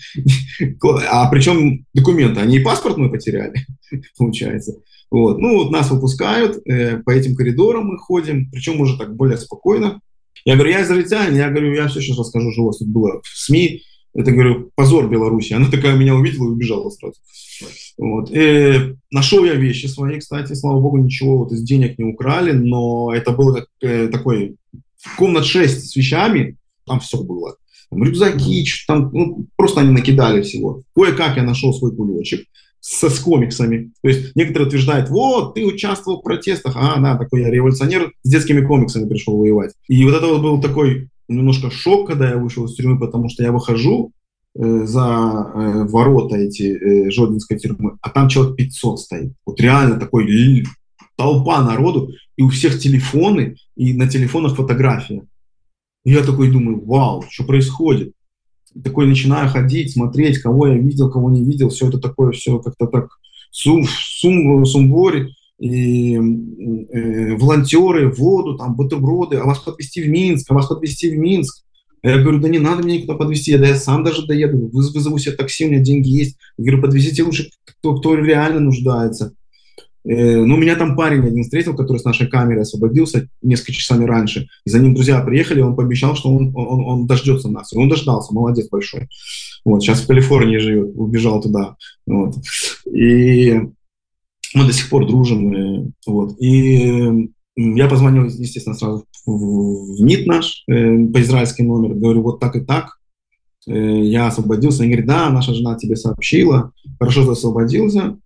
а 1.09 1.29
причем 1.29 1.85
документы, 1.93 2.39
они 2.39 2.57
и 2.57 2.63
паспорт 2.63 2.97
мы 2.97 3.09
потеряли, 3.09 3.65
получается. 4.17 4.75
Вот. 5.11 5.39
Ну, 5.39 5.57
вот 5.57 5.71
нас 5.71 5.91
выпускают, 5.91 6.61
э, 6.67 6.97
по 6.97 7.11
этим 7.11 7.35
коридорам 7.35 7.87
мы 7.87 7.97
ходим, 7.97 8.49
причем 8.51 8.79
уже 8.79 8.97
так 8.97 9.15
более 9.15 9.37
спокойно. 9.37 10.01
Я 10.45 10.55
говорю, 10.55 10.71
я 10.71 10.83
израильтянин, 10.83 11.35
я 11.35 11.49
говорю, 11.49 11.73
я 11.73 11.87
все 11.87 12.01
сейчас 12.01 12.17
расскажу, 12.17 12.51
что 12.51 12.63
у 12.63 12.65
вас 12.67 12.77
тут 12.77 12.87
было 12.87 13.21
в 13.23 13.27
СМИ. 13.27 13.81
Это, 14.13 14.31
говорю, 14.31 14.71
позор 14.75 15.09
Беларуси. 15.09 15.53
Она 15.53 15.69
такая 15.69 15.97
меня 15.97 16.15
увидела 16.15 16.45
и 16.45 16.51
убежала 16.51 16.89
сразу. 16.89 17.15
Вот. 17.97 18.31
И 18.31 18.37
э, 18.37 18.95
нашел 19.11 19.43
я 19.43 19.55
вещи 19.55 19.87
свои, 19.87 20.19
кстати, 20.19 20.53
слава 20.53 20.79
богу, 20.79 20.97
ничего 20.97 21.39
вот 21.39 21.51
из 21.51 21.61
денег 21.63 21.97
не 21.97 22.05
украли, 22.05 22.51
но 22.51 23.13
это 23.13 23.31
было 23.31 23.55
как, 23.55 23.67
э, 23.81 24.07
такой 24.07 24.55
комнат 25.17 25.45
6 25.45 25.89
с 25.91 25.95
вещами, 25.95 26.57
там 26.85 26.99
все 26.99 27.21
было. 27.21 27.57
Там 27.89 28.03
рюкзаки, 28.03 28.65
там, 28.87 29.09
ну, 29.13 29.47
просто 29.55 29.81
они 29.81 29.91
накидали 29.91 30.41
всего. 30.41 30.83
Кое-как 30.95 31.37
я 31.37 31.43
нашел 31.43 31.73
свой 31.73 31.95
кулечек 31.95 32.45
со, 32.79 33.09
с 33.09 33.19
комиксами. 33.19 33.91
То 34.01 34.09
есть 34.09 34.35
некоторые 34.35 34.67
утверждают, 34.67 35.09
вот, 35.09 35.55
ты 35.55 35.65
участвовал 35.65 36.19
в 36.19 36.23
протестах, 36.23 36.75
а, 36.75 36.99
да, 36.99 37.17
такой 37.17 37.41
я 37.41 37.49
революционер, 37.49 38.11
с 38.23 38.29
детскими 38.29 38.65
комиксами 38.65 39.07
пришел 39.07 39.37
воевать. 39.37 39.73
И 39.87 40.03
вот 40.05 40.15
это 40.15 40.27
вот 40.27 40.41
был 40.41 40.61
такой 40.61 41.09
немножко 41.27 41.71
шок, 41.71 42.07
когда 42.07 42.29
я 42.29 42.37
вышел 42.37 42.65
из 42.65 42.75
тюрьмы, 42.75 42.99
потому 42.99 43.29
что 43.29 43.43
я 43.43 43.51
выхожу, 43.51 44.11
Э, 44.57 44.85
за 44.85 45.01
э, 45.53 45.83
ворота 45.83 46.37
эти 46.37 46.63
э, 46.63 47.11
Жодинской 47.11 47.59
тюрьмы, 47.59 47.97
а 48.01 48.09
там 48.09 48.29
человек 48.29 48.55
500 48.55 48.99
стоит. 48.99 49.33
Вот 49.45 49.59
реально 49.59 49.99
такой 49.99 50.63
толпа 51.17 51.61
народу, 51.61 52.11
и 52.37 52.41
у 52.41 52.49
всех 52.49 52.79
телефоны, 52.79 53.57
и 53.75 53.93
на 53.93 54.07
телефонах 54.07 54.55
фотография. 54.55 55.23
И 56.05 56.11
я 56.11 56.23
такой 56.23 56.51
думаю, 56.51 56.85
вау, 56.85 57.23
что 57.29 57.43
происходит? 57.43 58.13
И 58.73 58.81
такой 58.81 59.07
начинаю 59.07 59.49
ходить, 59.49 59.93
смотреть, 59.93 60.39
кого 60.39 60.67
я 60.67 60.77
видел, 60.77 61.11
кого 61.11 61.29
не 61.29 61.43
видел, 61.43 61.69
все 61.69 61.89
это 61.89 61.99
такое, 61.99 62.31
все 62.31 62.59
как-то 62.59 62.87
так 62.87 63.09
сум, 63.51 63.85
сум, 63.87 64.65
сумбуре, 64.65 65.29
и 65.59 66.15
э, 66.15 67.35
волонтеры, 67.37 68.11
воду, 68.11 68.57
там, 68.57 68.75
бутерброды, 68.75 69.37
а 69.37 69.45
вас 69.45 69.59
подвести 69.59 70.03
в 70.03 70.09
Минск, 70.09 70.51
а 70.51 70.53
вас 70.53 70.67
подвести 70.67 71.09
в 71.09 71.17
Минск. 71.17 71.63
Я 72.03 72.19
говорю, 72.19 72.39
да 72.39 72.49
не 72.49 72.59
надо 72.59 72.83
мне 72.83 72.97
никуда 72.97 73.15
подвезти, 73.15 73.57
да 73.57 73.67
я 73.67 73.75
сам 73.75 74.03
даже 74.03 74.27
доеду, 74.27 74.69
вызову 74.71 75.17
себе 75.17 75.35
такси, 75.35 75.65
у 75.65 75.69
меня 75.69 75.79
деньги 75.79 76.09
есть. 76.09 76.37
Я 76.57 76.65
говорю, 76.65 76.81
подвезите 76.83 77.23
лучше, 77.23 77.49
кто, 77.63 77.95
кто 77.95 78.13
реально 78.13 78.59
нуждается. 78.59 79.33
Э, 80.07 80.43
ну, 80.43 80.55
меня 80.55 80.75
там 80.75 80.95
парень 80.95 81.25
один 81.25 81.43
встретил, 81.43 81.75
который 81.75 81.97
с 81.97 82.03
нашей 82.03 82.27
камеры 82.27 82.61
освободился 82.61 83.27
несколько 83.41 83.73
часами 83.73 84.05
раньше. 84.05 84.47
И 84.65 84.69
за 84.69 84.79
ним 84.79 84.93
друзья 84.93 85.19
приехали, 85.21 85.61
он 85.61 85.75
пообещал, 85.75 86.15
что 86.15 86.33
он, 86.33 86.51
он, 86.55 86.85
он 86.85 87.07
дождется 87.07 87.49
нас. 87.49 87.73
И 87.73 87.77
он 87.77 87.89
дождался, 87.89 88.33
молодец 88.33 88.69
большой. 88.69 89.07
Вот, 89.63 89.81
сейчас 89.81 90.01
в 90.01 90.07
Калифорнии 90.07 90.57
живет, 90.57 90.91
убежал 90.95 91.41
туда. 91.41 91.75
Вот. 92.05 92.35
И 92.91 93.59
мы 94.53 94.65
до 94.65 94.73
сих 94.73 94.89
пор 94.89 95.07
дружим. 95.07 95.53
Э, 95.53 95.91
вот. 96.05 96.39
И 96.39 97.29
я 97.55 97.87
позвонил, 97.87 98.25
естественно, 98.25 98.75
сразу 98.75 99.05
в 99.25 100.03
НИТ 100.03 100.27
наш, 100.27 100.63
э, 100.67 101.05
по 101.07 101.19
израильский 101.21 101.63
номер, 101.63 101.95
говорю, 101.95 102.21
вот 102.21 102.39
так 102.39 102.55
и 102.55 102.61
так, 102.61 102.97
я 103.67 104.27
освободился. 104.27 104.83
Они 104.83 104.91
говорят, 104.91 105.07
да, 105.07 105.29
наша 105.31 105.55
жена 105.55 105.75
тебе 105.75 105.95
сообщила, 105.95 106.71
хорошо, 106.99 107.23
что 107.23 107.31
освободился. 107.31 108.19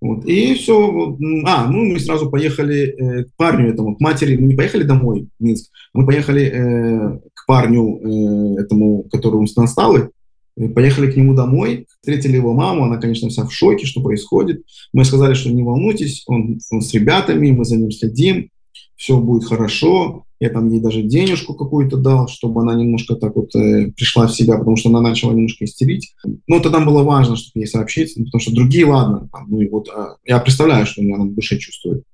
Вот, 0.00 0.24
и 0.24 0.54
все. 0.54 1.18
А, 1.44 1.70
ну 1.70 1.84
мы 1.84 2.00
сразу 2.00 2.30
поехали 2.30 2.86
э, 2.86 3.24
к 3.24 3.36
парню 3.36 3.68
этому, 3.68 3.96
к 3.96 4.00
матери. 4.00 4.36
Мы 4.36 4.48
не 4.48 4.56
поехали 4.56 4.82
домой 4.82 5.28
в 5.38 5.44
Минск, 5.44 5.70
мы 5.92 6.06
поехали 6.06 6.44
э, 6.44 7.18
к 7.34 7.46
парню 7.46 7.98
э, 7.98 8.62
этому, 8.62 9.04
который 9.04 9.36
у 9.36 9.42
нас 9.42 9.56
настал, 9.56 9.96
Поехали 10.74 11.10
к 11.10 11.16
нему 11.16 11.34
домой, 11.34 11.86
встретили 12.00 12.36
его 12.36 12.52
маму, 12.52 12.84
она, 12.84 12.98
конечно, 12.98 13.30
вся 13.30 13.46
в 13.46 13.52
шоке, 13.52 13.86
что 13.86 14.02
происходит. 14.02 14.62
Мы 14.92 15.06
сказали, 15.06 15.32
что 15.32 15.48
не 15.48 15.62
волнуйтесь, 15.62 16.24
он, 16.26 16.58
он 16.70 16.82
с 16.82 16.92
ребятами, 16.92 17.52
мы 17.52 17.64
за 17.64 17.76
ним 17.76 17.90
следим 17.90 18.50
все 19.00 19.18
будет 19.18 19.48
хорошо. 19.48 20.26
Я 20.40 20.48
там 20.48 20.70
ей 20.70 20.80
даже 20.80 21.02
денежку 21.02 21.54
какую-то 21.54 21.98
дал, 21.98 22.26
чтобы 22.26 22.62
она 22.62 22.74
немножко 22.74 23.14
так 23.14 23.36
вот 23.36 23.54
э, 23.54 23.92
пришла 23.92 24.26
в 24.26 24.34
себя, 24.34 24.56
потому 24.56 24.76
что 24.76 24.88
она 24.88 25.02
начала 25.02 25.32
немножко 25.32 25.66
истерить. 25.66 26.14
Но 26.46 26.56
это 26.56 26.70
нам 26.70 26.86
было 26.86 27.02
важно, 27.02 27.36
чтобы 27.36 27.60
ей 27.60 27.66
сообщить, 27.66 28.14
потому 28.14 28.40
что 28.40 28.54
другие, 28.54 28.86
ладно, 28.86 29.28
там, 29.30 29.46
ну 29.48 29.60
и 29.60 29.68
вот 29.68 29.88
а, 29.94 30.16
я 30.24 30.38
представляю, 30.38 30.86
что 30.86 31.02
она 31.02 31.24
в 31.24 31.34
душе 31.34 31.58
чувствует. 31.58 32.04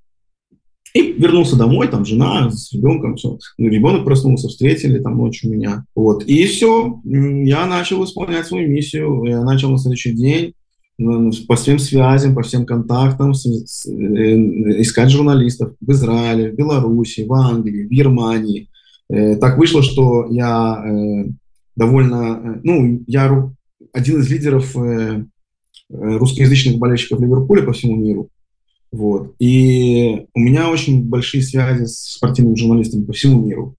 И 0.92 1.12
вернулся 1.12 1.56
домой, 1.56 1.88
там 1.88 2.04
жена 2.04 2.50
с 2.50 2.72
ребенком, 2.72 3.16
все. 3.16 3.38
Ну, 3.58 3.68
ребенок 3.68 4.04
проснулся, 4.04 4.48
встретили 4.48 4.98
там 4.98 5.18
ночью 5.18 5.50
меня. 5.50 5.84
Вот. 5.94 6.24
И 6.24 6.46
все, 6.46 7.00
я 7.04 7.66
начал 7.66 8.02
исполнять 8.04 8.46
свою 8.46 8.68
миссию. 8.68 9.22
Я 9.24 9.42
начал 9.42 9.70
на 9.70 9.78
следующий 9.78 10.12
день 10.12 10.46
ну, 10.46 10.52
ну, 10.52 10.55
по 10.98 11.56
всем 11.56 11.78
связям, 11.78 12.34
по 12.34 12.42
всем 12.42 12.64
контактам 12.64 13.34
с, 13.34 13.44
с, 13.44 13.86
э, 13.86 14.80
искать 14.80 15.10
журналистов 15.10 15.74
в 15.80 15.92
Израиле, 15.92 16.50
в 16.50 16.54
Беларуси, 16.54 17.26
в 17.26 17.32
Англии, 17.34 17.84
в 17.84 17.90
Германии. 17.90 18.68
Э, 19.10 19.36
так 19.36 19.58
вышло, 19.58 19.82
что 19.82 20.26
я 20.30 20.82
э, 20.84 21.28
довольно, 21.76 22.40
э, 22.42 22.60
ну, 22.62 23.04
я 23.06 23.50
один 23.92 24.20
из 24.20 24.30
лидеров 24.30 24.74
э, 24.76 25.24
э, 25.90 26.16
русскоязычных 26.16 26.78
болельщиков 26.78 27.20
Ливерпуля 27.20 27.62
по 27.62 27.72
всему 27.72 27.96
миру. 27.96 28.30
Вот. 28.90 29.34
И 29.38 30.26
у 30.32 30.40
меня 30.40 30.70
очень 30.70 31.04
большие 31.04 31.42
связи 31.42 31.84
с 31.84 32.14
спортивными 32.14 32.56
журналистами 32.56 33.04
по 33.04 33.12
всему 33.12 33.44
миру. 33.44 33.76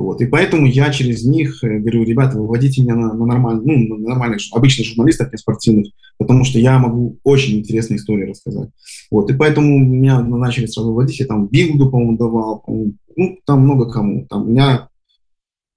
Вот. 0.00 0.22
И 0.22 0.26
поэтому 0.26 0.66
я 0.66 0.90
через 0.90 1.24
них 1.24 1.62
э, 1.62 1.78
говорю, 1.78 2.04
ребята, 2.04 2.38
выводите 2.38 2.80
меня 2.80 2.94
на, 2.94 3.12
на, 3.12 3.26
нормальных, 3.26 3.66
ну, 3.66 3.98
на 3.98 4.08
нормальных, 4.08 4.40
обычных 4.52 4.86
журналистов, 4.86 5.30
не 5.30 5.36
спортивных, 5.36 5.92
потому 6.16 6.44
что 6.44 6.58
я 6.58 6.78
могу 6.78 7.18
очень 7.22 7.58
интересные 7.58 7.98
истории 7.98 8.30
рассказать. 8.30 8.70
Вот. 9.10 9.30
И 9.30 9.34
поэтому 9.34 9.78
меня 9.78 10.22
начали 10.22 10.64
сразу 10.64 10.88
выводить, 10.88 11.20
я 11.20 11.26
там 11.26 11.48
Билду, 11.48 11.90
по-моему, 11.90 12.16
давал, 12.16 12.64
ну, 12.66 13.38
там 13.44 13.60
много 13.60 13.90
кому. 13.90 14.26
Там 14.30 14.44
у 14.44 14.50
меня 14.50 14.88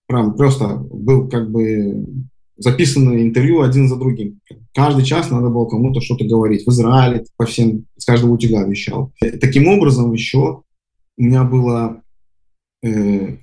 прям 0.08 0.38
просто 0.38 0.78
был 0.78 1.28
как 1.28 1.52
бы 1.52 2.06
записаны 2.56 3.24
интервью 3.24 3.62
один 3.62 3.90
за 3.90 3.98
другим. 3.98 4.40
Каждый 4.74 5.04
час 5.04 5.32
надо 5.32 5.50
было 5.50 5.66
кому-то 5.66 6.00
что-то 6.00 6.24
говорить. 6.24 6.66
В 6.66 6.70
Израиле 6.70 7.26
по 7.36 7.46
всем, 7.46 7.88
с 7.98 8.06
каждого 8.06 8.32
утюга 8.32 8.64
вещал. 8.64 9.12
Таким 9.42 9.68
образом 9.68 10.14
еще 10.14 10.62
у 11.18 11.22
меня 11.22 11.44
было 11.44 12.02
э, 12.84 13.43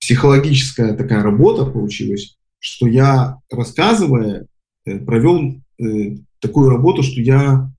психологическая 0.00 0.94
такая 0.94 1.22
работа 1.22 1.64
получилась, 1.66 2.36
что 2.58 2.86
я, 2.86 3.38
рассказывая, 3.50 4.46
э, 4.84 4.98
провел 4.98 5.60
э, 5.78 6.16
такую 6.40 6.70
работу, 6.70 7.02
что 7.02 7.20
я 7.20 7.70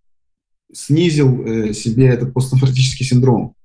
снизил 0.72 1.46
э, 1.46 1.74
себе 1.74 2.08
этот 2.08 2.34
посттравматический 2.34 3.06
синдром. 3.06 3.56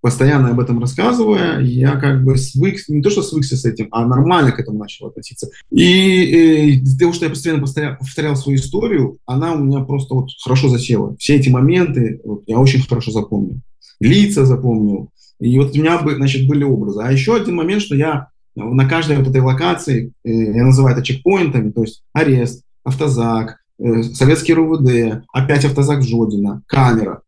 Постоянно 0.00 0.50
об 0.50 0.58
этом 0.58 0.80
рассказывая, 0.80 1.60
я 1.60 1.92
как 1.92 2.24
бы 2.24 2.36
свык, 2.36 2.76
не 2.88 3.02
то 3.02 3.10
что 3.10 3.22
свыкся 3.22 3.56
с 3.56 3.64
этим, 3.64 3.86
а 3.92 4.04
нормально 4.04 4.50
к 4.50 4.58
этому 4.58 4.78
начал 4.78 5.06
относиться. 5.06 5.48
И 5.70 6.74
из-за 6.80 6.98
того, 6.98 7.12
что 7.12 7.24
я 7.24 7.30
постоянно 7.30 7.62
повторял, 7.62 7.96
повторял 7.98 8.34
свою 8.34 8.58
историю, 8.58 9.18
она 9.26 9.52
у 9.52 9.62
меня 9.62 9.80
просто 9.80 10.14
вот 10.14 10.30
хорошо 10.42 10.68
засела. 10.68 11.16
Все 11.18 11.36
эти 11.36 11.48
моменты 11.48 12.20
вот, 12.24 12.42
я 12.48 12.58
очень 12.58 12.82
хорошо 12.82 13.12
запомнил. 13.12 13.60
Лица 14.00 14.44
запомнил, 14.44 15.11
и 15.42 15.58
вот 15.58 15.74
у 15.74 15.78
меня, 15.78 15.98
значит, 15.98 16.46
были 16.46 16.62
образы. 16.62 17.00
А 17.02 17.10
еще 17.10 17.34
один 17.34 17.56
момент, 17.56 17.82
что 17.82 17.96
я 17.96 18.28
на 18.54 18.88
каждой 18.88 19.16
вот 19.16 19.26
этой 19.26 19.40
локации, 19.40 20.12
э, 20.24 20.30
я 20.30 20.64
называю 20.64 20.94
это 20.94 21.04
чекпоинтами, 21.04 21.72
то 21.72 21.82
есть 21.82 22.04
арест, 22.12 22.64
автозак, 22.84 23.56
э, 23.78 24.02
советский 24.02 24.54
РУВД, 24.54 25.24
опять 25.32 25.64
автозак 25.64 26.02
Жодина, 26.04 26.62
камера. 26.66 27.22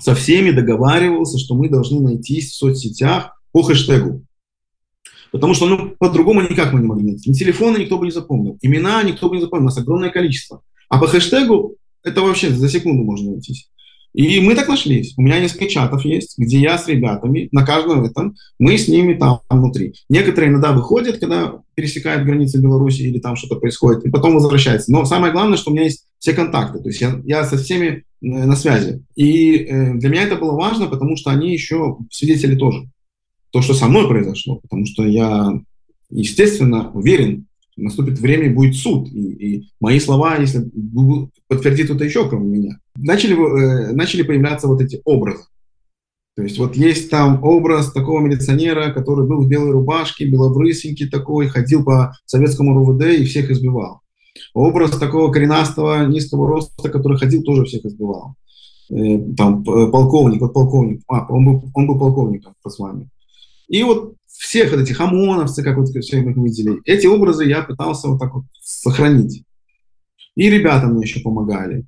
Со 0.00 0.14
всеми 0.14 0.52
договаривался, 0.52 1.38
что 1.38 1.54
мы 1.54 1.68
должны 1.68 2.00
найтись 2.00 2.52
в 2.52 2.56
соцсетях 2.56 3.38
по 3.52 3.62
хэштегу. 3.62 4.24
Потому 5.30 5.52
что 5.52 5.66
ну, 5.66 5.94
по-другому 5.98 6.40
никак 6.40 6.72
мы 6.72 6.80
не 6.80 6.86
могли 6.86 7.04
найти. 7.04 7.28
Ни 7.28 7.34
телефона 7.34 7.76
никто 7.76 7.98
бы 7.98 8.06
не 8.06 8.12
запомнил, 8.12 8.56
имена 8.62 9.02
никто 9.02 9.28
бы 9.28 9.36
не 9.36 9.42
запомнил, 9.42 9.64
у 9.64 9.68
нас 9.68 9.76
огромное 9.76 10.10
количество. 10.10 10.62
А 10.88 10.98
по 10.98 11.08
хэштегу 11.08 11.76
это 12.02 12.22
вообще 12.22 12.50
за 12.50 12.70
секунду 12.70 13.04
можно 13.04 13.32
найтись. 13.32 13.68
И 14.14 14.40
мы 14.40 14.54
так 14.54 14.68
нашлись. 14.68 15.12
У 15.16 15.22
меня 15.22 15.40
несколько 15.40 15.66
чатов 15.66 16.04
есть, 16.04 16.38
где 16.38 16.60
я 16.60 16.78
с 16.78 16.86
ребятами, 16.86 17.48
на 17.50 17.66
каждом 17.66 18.04
этом, 18.04 18.36
мы 18.60 18.78
с 18.78 18.86
ними 18.86 19.14
там 19.14 19.40
внутри. 19.50 19.94
Некоторые 20.08 20.52
иногда 20.52 20.72
выходят, 20.72 21.18
когда 21.18 21.60
пересекают 21.74 22.24
границы 22.24 22.62
Беларуси 22.62 23.02
или 23.02 23.18
там 23.18 23.34
что-то 23.34 23.56
происходит, 23.56 24.04
и 24.04 24.10
потом 24.10 24.34
возвращаются. 24.34 24.92
Но 24.92 25.04
самое 25.04 25.32
главное, 25.32 25.58
что 25.58 25.70
у 25.72 25.74
меня 25.74 25.84
есть 25.84 26.06
все 26.20 26.32
контакты, 26.32 26.78
то 26.78 26.88
есть 26.88 27.00
я, 27.00 27.20
я 27.24 27.44
со 27.44 27.58
всеми 27.58 27.86
э, 27.86 28.02
на 28.20 28.54
связи. 28.54 29.02
И 29.16 29.56
э, 29.56 29.94
для 29.94 30.08
меня 30.08 30.22
это 30.22 30.36
было 30.36 30.52
важно, 30.52 30.86
потому 30.86 31.16
что 31.16 31.30
они 31.30 31.52
еще 31.52 31.98
свидетели 32.10 32.54
тоже. 32.54 32.88
То, 33.50 33.62
что 33.62 33.74
со 33.74 33.88
мной 33.88 34.06
произошло, 34.06 34.56
потому 34.56 34.86
что 34.86 35.04
я, 35.04 35.52
естественно, 36.08 36.90
уверен, 36.92 37.46
наступит 37.76 38.18
время, 38.18 38.54
будет 38.54 38.76
суд. 38.76 39.08
И, 39.12 39.32
и 39.32 39.68
мои 39.80 39.98
слова, 39.98 40.36
если 40.36 40.70
подтвердит 41.48 41.86
кто-то 41.86 42.04
еще, 42.04 42.28
кроме 42.28 42.46
меня. 42.46 42.78
Начали, 42.96 43.34
э, 43.34 43.92
начали 43.92 44.22
появляться 44.22 44.68
вот 44.68 44.80
эти 44.80 45.00
образы. 45.04 45.44
То 46.36 46.42
есть 46.42 46.58
вот 46.58 46.76
есть 46.76 47.10
там 47.10 47.42
образ 47.44 47.92
такого 47.92 48.20
милиционера, 48.20 48.92
который 48.92 49.26
был 49.26 49.44
в 49.44 49.48
белой 49.48 49.70
рубашке, 49.70 50.26
белобрысенький 50.26 51.08
такой, 51.08 51.46
ходил 51.46 51.84
по 51.84 52.12
советскому 52.26 52.74
РУВД 52.74 53.04
и 53.20 53.24
всех 53.24 53.50
избивал. 53.50 54.00
Образ 54.52 54.98
такого 54.98 55.30
коренастого, 55.30 56.06
низкого 56.06 56.48
роста, 56.48 56.88
который 56.88 57.18
ходил, 57.18 57.42
тоже 57.44 57.64
всех 57.64 57.84
избивал. 57.84 58.34
Э, 58.90 59.18
там 59.36 59.62
полковник, 59.62 60.40
вот 60.40 60.52
полковник, 60.52 61.02
а, 61.08 61.26
он 61.28 61.44
был, 61.44 61.70
он 61.72 61.86
был 61.86 61.98
полковником 61.98 62.54
по 62.62 62.70
званию. 62.70 63.08
И 63.68 63.82
вот 63.82 64.14
всех 64.44 64.70
вот 64.70 64.80
этих 64.80 65.00
ОМОНовцы, 65.00 65.62
как 65.62 65.76
вот 65.76 65.88
все 65.88 66.20
мы 66.20 66.44
видели, 66.44 66.80
эти 66.84 67.06
образы 67.06 67.44
я 67.44 67.62
пытался 67.62 68.08
вот 68.08 68.20
так 68.20 68.34
вот 68.34 68.44
сохранить. 68.60 69.44
И 70.36 70.50
ребята 70.50 70.86
мне 70.86 71.02
еще 71.02 71.20
помогали. 71.20 71.84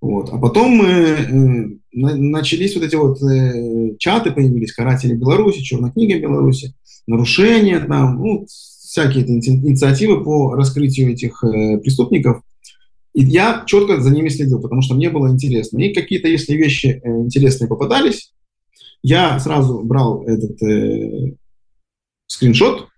Вот. 0.00 0.28
А 0.30 0.38
потом 0.38 0.72
мы, 0.72 0.86
э, 0.86 1.66
начались 1.92 2.74
вот 2.74 2.84
эти 2.84 2.96
вот 2.96 3.22
э, 3.22 3.96
чаты, 3.98 4.30
появились 4.30 4.72
«Каратели 4.72 5.14
Беларуси», 5.14 5.62
«Черная 5.62 5.90
книга 5.90 6.18
Беларуси», 6.18 6.74
нарушения 7.06 7.80
там, 7.80 8.18
ну, 8.18 8.46
всякие 8.46 9.26
инициативы 9.26 10.22
по 10.22 10.54
раскрытию 10.54 11.12
этих 11.12 11.42
э, 11.42 11.78
преступников. 11.78 12.42
И 13.14 13.24
я 13.24 13.64
четко 13.66 14.00
за 14.00 14.10
ними 14.10 14.28
следил, 14.28 14.60
потому 14.60 14.82
что 14.82 14.94
мне 14.94 15.08
было 15.08 15.28
интересно. 15.30 15.78
И 15.78 15.94
какие-то, 15.94 16.28
если 16.28 16.54
вещи 16.54 17.00
э, 17.02 17.08
интересные 17.22 17.68
попадались, 17.68 18.32
я 19.02 19.38
сразу 19.38 19.80
брал 19.82 20.24
этот 20.24 20.62
э, 20.62 21.34
скриншот 22.26 22.88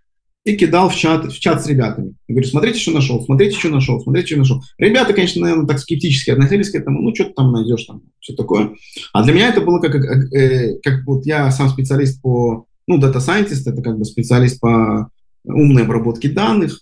и 0.44 0.56
кидал 0.56 0.88
в 0.88 0.96
чат, 0.96 1.26
в 1.26 1.38
чат 1.38 1.62
с 1.62 1.66
ребятами. 1.66 2.14
Я 2.26 2.34
говорю, 2.34 2.48
смотрите, 2.48 2.78
что 2.78 2.92
нашел, 2.92 3.22
смотрите, 3.22 3.58
что 3.58 3.68
нашел, 3.68 4.00
смотрите, 4.00 4.28
что 4.28 4.38
нашел. 4.38 4.62
Ребята, 4.78 5.12
конечно, 5.12 5.42
наверное, 5.42 5.66
так 5.66 5.78
скептически 5.78 6.30
относились 6.30 6.70
к 6.70 6.74
этому, 6.74 7.02
ну, 7.02 7.14
что 7.14 7.24
ты 7.24 7.34
там 7.34 7.52
найдешь, 7.52 7.84
там, 7.84 8.02
все 8.20 8.34
такое. 8.34 8.70
А 9.12 9.22
для 9.24 9.34
меня 9.34 9.48
это 9.48 9.60
было 9.60 9.78
как, 9.78 9.94
э, 9.94 10.78
как 10.82 11.04
вот 11.06 11.26
я 11.26 11.50
сам 11.50 11.68
специалист 11.68 12.22
по, 12.22 12.66
ну, 12.86 12.98
дата 12.98 13.18
scientist, 13.18 13.70
это 13.70 13.82
как 13.82 13.98
бы 13.98 14.04
специалист 14.04 14.58
по 14.60 15.10
умной 15.44 15.82
обработке 15.82 16.30
данных, 16.30 16.80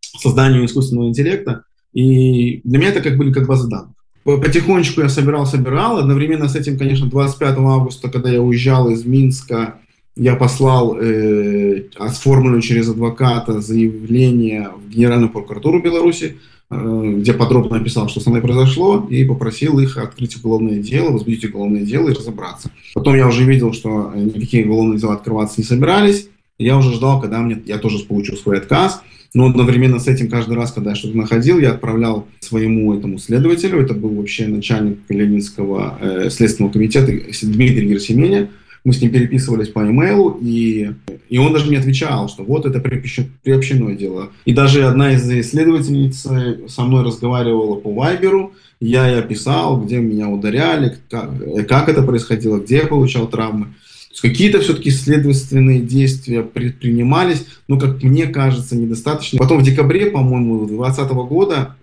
созданию 0.00 0.64
искусственного 0.64 1.08
интеллекта, 1.08 1.62
и 1.92 2.60
для 2.64 2.78
меня 2.78 2.90
это 2.90 3.00
как 3.00 3.16
были 3.16 3.32
как 3.32 3.46
базы 3.46 3.68
данных. 3.68 3.94
Потихонечку 4.24 5.00
я 5.00 5.08
собирал, 5.08 5.46
собирал. 5.46 5.96
Одновременно 5.96 6.48
с 6.48 6.54
этим, 6.54 6.78
конечно, 6.78 7.08
25 7.08 7.58
августа, 7.58 8.10
когда 8.10 8.28
я 8.28 8.42
уезжал 8.42 8.90
из 8.90 9.06
Минска, 9.06 9.78
я 10.18 10.34
послал 10.34 10.98
э, 11.00 11.84
оформленное 11.96 12.60
через 12.60 12.88
адвоката 12.88 13.60
заявление 13.60 14.70
в 14.76 14.90
Генеральную 14.90 15.30
прокуратуру 15.30 15.80
Беларуси, 15.80 16.36
э, 16.70 17.14
где 17.18 17.32
подробно 17.32 17.76
описал, 17.76 18.08
что 18.08 18.20
со 18.20 18.30
мной 18.30 18.42
произошло, 18.42 19.06
и 19.08 19.24
попросил 19.24 19.78
их 19.78 19.96
открыть 19.96 20.36
уголовное 20.36 20.80
дело, 20.80 21.12
возбудить 21.12 21.44
уголовное 21.44 21.82
дело 21.82 22.08
и 22.08 22.14
разобраться. 22.14 22.70
Потом 22.94 23.14
я 23.14 23.28
уже 23.28 23.44
видел, 23.44 23.72
что 23.72 24.12
никакие 24.14 24.66
уголовные 24.66 24.98
дела 24.98 25.14
открываться 25.14 25.60
не 25.60 25.64
собирались. 25.64 26.28
Я 26.58 26.76
уже 26.76 26.92
ждал, 26.92 27.20
когда 27.20 27.38
мне, 27.38 27.62
я 27.66 27.78
тоже 27.78 28.04
получу 28.04 28.36
свой 28.36 28.58
отказ. 28.58 29.00
Но 29.34 29.46
одновременно 29.46 30.00
с 30.00 30.08
этим 30.08 30.28
каждый 30.28 30.56
раз, 30.56 30.72
когда 30.72 30.90
я 30.90 30.96
что-то 30.96 31.16
находил, 31.16 31.58
я 31.58 31.72
отправлял 31.72 32.26
своему 32.40 32.94
этому 32.94 33.18
следователю, 33.18 33.80
это 33.80 33.92
был 33.94 34.08
вообще 34.10 34.46
начальник 34.46 34.98
Ленинского 35.08 35.98
э, 36.00 36.30
следственного 36.30 36.72
комитета 36.72 37.12
Дмитрий 37.42 37.88
Герсименя, 37.88 38.48
мы 38.88 38.94
с 38.94 39.02
ним 39.02 39.10
переписывались 39.10 39.68
по 39.68 39.80
имейлу, 39.80 40.38
и, 40.40 40.92
и 41.28 41.36
он 41.36 41.52
даже 41.52 41.66
мне 41.66 41.78
отвечал, 41.78 42.26
что 42.30 42.42
вот 42.42 42.64
это 42.64 42.80
приобщенное 42.80 43.94
дело. 43.94 44.30
И 44.46 44.54
даже 44.54 44.86
одна 44.86 45.12
из 45.12 45.30
исследовательниц 45.30 46.26
со 46.72 46.82
мной 46.84 47.04
разговаривала 47.04 47.76
по 47.76 47.92
Вайберу, 47.92 48.54
я 48.80 49.06
ей 49.06 49.18
описал, 49.18 49.78
где 49.78 49.98
меня 49.98 50.30
ударяли, 50.30 50.96
как, 51.10 51.68
как 51.68 51.90
это 51.90 52.02
происходило, 52.02 52.60
где 52.60 52.76
я 52.76 52.86
получал 52.86 53.28
травмы. 53.28 53.74
Какие-то 54.22 54.60
все-таки 54.60 54.90
следственные 54.90 55.80
действия 55.80 56.42
предпринимались, 56.42 57.44
но, 57.68 57.78
как 57.78 58.02
мне 58.02 58.26
кажется, 58.26 58.74
недостаточно. 58.74 59.38
Потом 59.38 59.58
в 59.58 59.64
декабре, 59.64 60.06
по-моему, 60.10 60.66
2020 60.66 61.12
года 61.28 61.76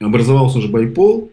образовался 0.00 0.58
уже 0.58 0.66
байпол, 0.66 1.30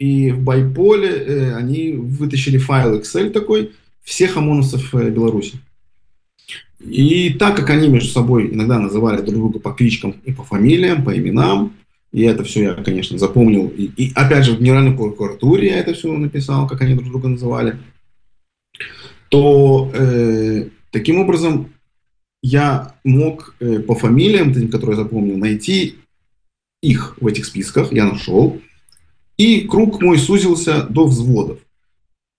и 0.00 0.32
в 0.32 0.42
байполе 0.42 1.08
э, 1.08 1.54
они 1.54 1.92
вытащили 1.92 2.58
файл 2.58 2.98
Excel 2.98 3.30
такой, 3.30 3.70
всех 4.04 4.36
ОМОНовцев 4.36 4.94
э, 4.94 5.10
Беларуси. 5.10 5.58
И 6.78 7.30
так 7.30 7.56
как 7.56 7.70
они 7.70 7.88
между 7.88 8.10
собой 8.10 8.52
иногда 8.52 8.78
называли 8.78 9.22
друг 9.22 9.34
друга 9.34 9.58
по 9.58 9.72
кличкам 9.72 10.16
и 10.24 10.32
по 10.32 10.44
фамилиям, 10.44 11.02
по 11.02 11.16
именам, 11.16 11.72
и 12.12 12.22
это 12.22 12.44
все 12.44 12.62
я, 12.62 12.74
конечно, 12.74 13.18
запомнил. 13.18 13.68
И, 13.68 13.90
и 13.96 14.12
опять 14.14 14.44
же, 14.44 14.52
в 14.52 14.60
Генеральной 14.60 14.96
прокуратуре 14.96 15.68
я 15.68 15.78
это 15.78 15.94
все 15.94 16.12
написал, 16.12 16.68
как 16.68 16.82
они 16.82 16.94
друг 16.94 17.08
друга 17.08 17.28
называли. 17.28 17.78
То 19.30 19.90
э, 19.94 20.68
таким 20.92 21.20
образом 21.20 21.72
я 22.42 22.94
мог 23.02 23.56
э, 23.58 23.80
по 23.80 23.94
фамилиям, 23.94 24.52
которые 24.70 24.98
я 24.98 25.02
запомнил, 25.02 25.38
найти 25.38 25.96
их 26.82 27.16
в 27.20 27.26
этих 27.26 27.46
списках. 27.46 27.92
Я 27.92 28.04
нашел. 28.04 28.60
И 29.38 29.62
круг 29.62 30.00
мой 30.02 30.18
сузился 30.18 30.82
до 30.82 31.06
взводов 31.06 31.58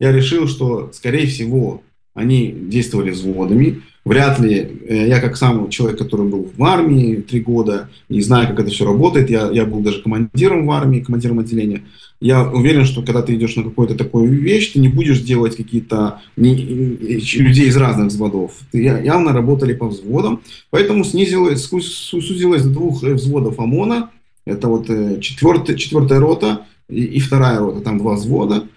я 0.05 0.11
решил, 0.11 0.47
что, 0.47 0.91
скорее 0.93 1.25
всего, 1.27 1.81
они 2.13 2.51
действовали 2.51 3.11
взводами. 3.11 3.81
Вряд 4.05 4.39
ли 4.39 4.55
э, 4.87 5.07
я, 5.07 5.19
как 5.19 5.35
сам 5.35 5.69
человек, 5.69 5.97
который 5.97 6.27
был 6.27 6.51
в 6.55 6.63
армии 6.63 7.15
три 7.15 7.39
года, 7.41 7.89
не 8.07 8.21
знаю, 8.21 8.47
как 8.47 8.59
это 8.59 8.69
все 8.69 8.85
работает, 8.85 9.31
я, 9.31 9.49
я 9.51 9.65
был 9.65 9.79
даже 9.79 10.03
командиром 10.03 10.67
в 10.67 10.71
армии, 10.71 10.99
командиром 10.99 11.39
отделения, 11.39 11.81
я 12.21 12.47
уверен, 12.47 12.85
что 12.85 13.01
когда 13.01 13.23
ты 13.23 13.33
идешь 13.33 13.55
на 13.55 13.63
какую-то 13.63 13.95
такую 13.95 14.29
вещь, 14.29 14.73
ты 14.73 14.79
не 14.79 14.89
будешь 14.89 15.21
делать 15.21 15.57
какие-то 15.57 16.21
людей 16.37 17.67
из 17.67 17.75
разных 17.77 18.07
взводов. 18.07 18.51
Ты 18.71 18.83
явно 18.83 19.33
работали 19.33 19.73
по 19.73 19.87
взводам, 19.87 20.41
поэтому 20.69 21.03
снизилось, 21.03 21.63
сузилось 21.63 22.63
до 22.63 22.69
двух 22.69 23.03
э, 23.03 23.15
взводов 23.15 23.59
ОМОНа, 23.59 24.11
это 24.45 24.67
вот 24.67 24.87
э, 24.89 25.19
четвертая, 25.19 25.75
четвертая 25.75 26.19
рота 26.19 26.67
и, 26.87 27.03
и 27.03 27.19
вторая 27.19 27.59
рота, 27.59 27.81
там 27.81 27.97
два 27.97 28.13
взвода. 28.13 28.67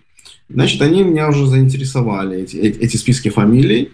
Значит, 0.49 0.81
они 0.81 1.03
меня 1.03 1.29
уже 1.29 1.47
заинтересовали, 1.47 2.43
эти, 2.43 2.57
эти 2.57 2.97
списки 2.97 3.29
фамилий. 3.29 3.93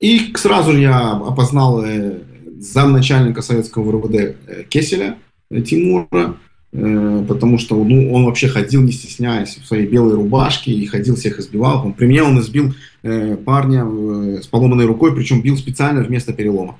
И 0.00 0.32
сразу 0.36 0.76
я 0.76 1.12
опознал 1.12 1.84
э, 1.84 2.20
замначальника 2.58 3.42
советского 3.42 3.92
РВД 3.92 4.14
э, 4.14 4.64
Кеселя 4.68 5.18
э, 5.50 5.62
Тимура, 5.62 6.36
э, 6.72 7.24
потому 7.28 7.58
что 7.58 7.82
ну, 7.82 8.12
он 8.12 8.24
вообще 8.24 8.48
ходил, 8.48 8.82
не 8.82 8.92
стесняясь, 8.92 9.56
в 9.56 9.66
своей 9.66 9.86
белой 9.86 10.14
рубашке 10.14 10.72
и 10.72 10.86
ходил, 10.86 11.16
всех 11.16 11.40
избивал. 11.40 11.86
Он, 11.86 11.92
при 11.92 12.06
мне 12.06 12.22
он 12.22 12.38
избил 12.40 12.74
э, 13.02 13.36
парня 13.36 13.84
э, 13.84 14.42
с 14.42 14.46
поломанной 14.46 14.86
рукой, 14.86 15.14
причем 15.14 15.42
бил 15.42 15.56
специально 15.56 16.02
вместо 16.02 16.32
перелома. 16.32 16.78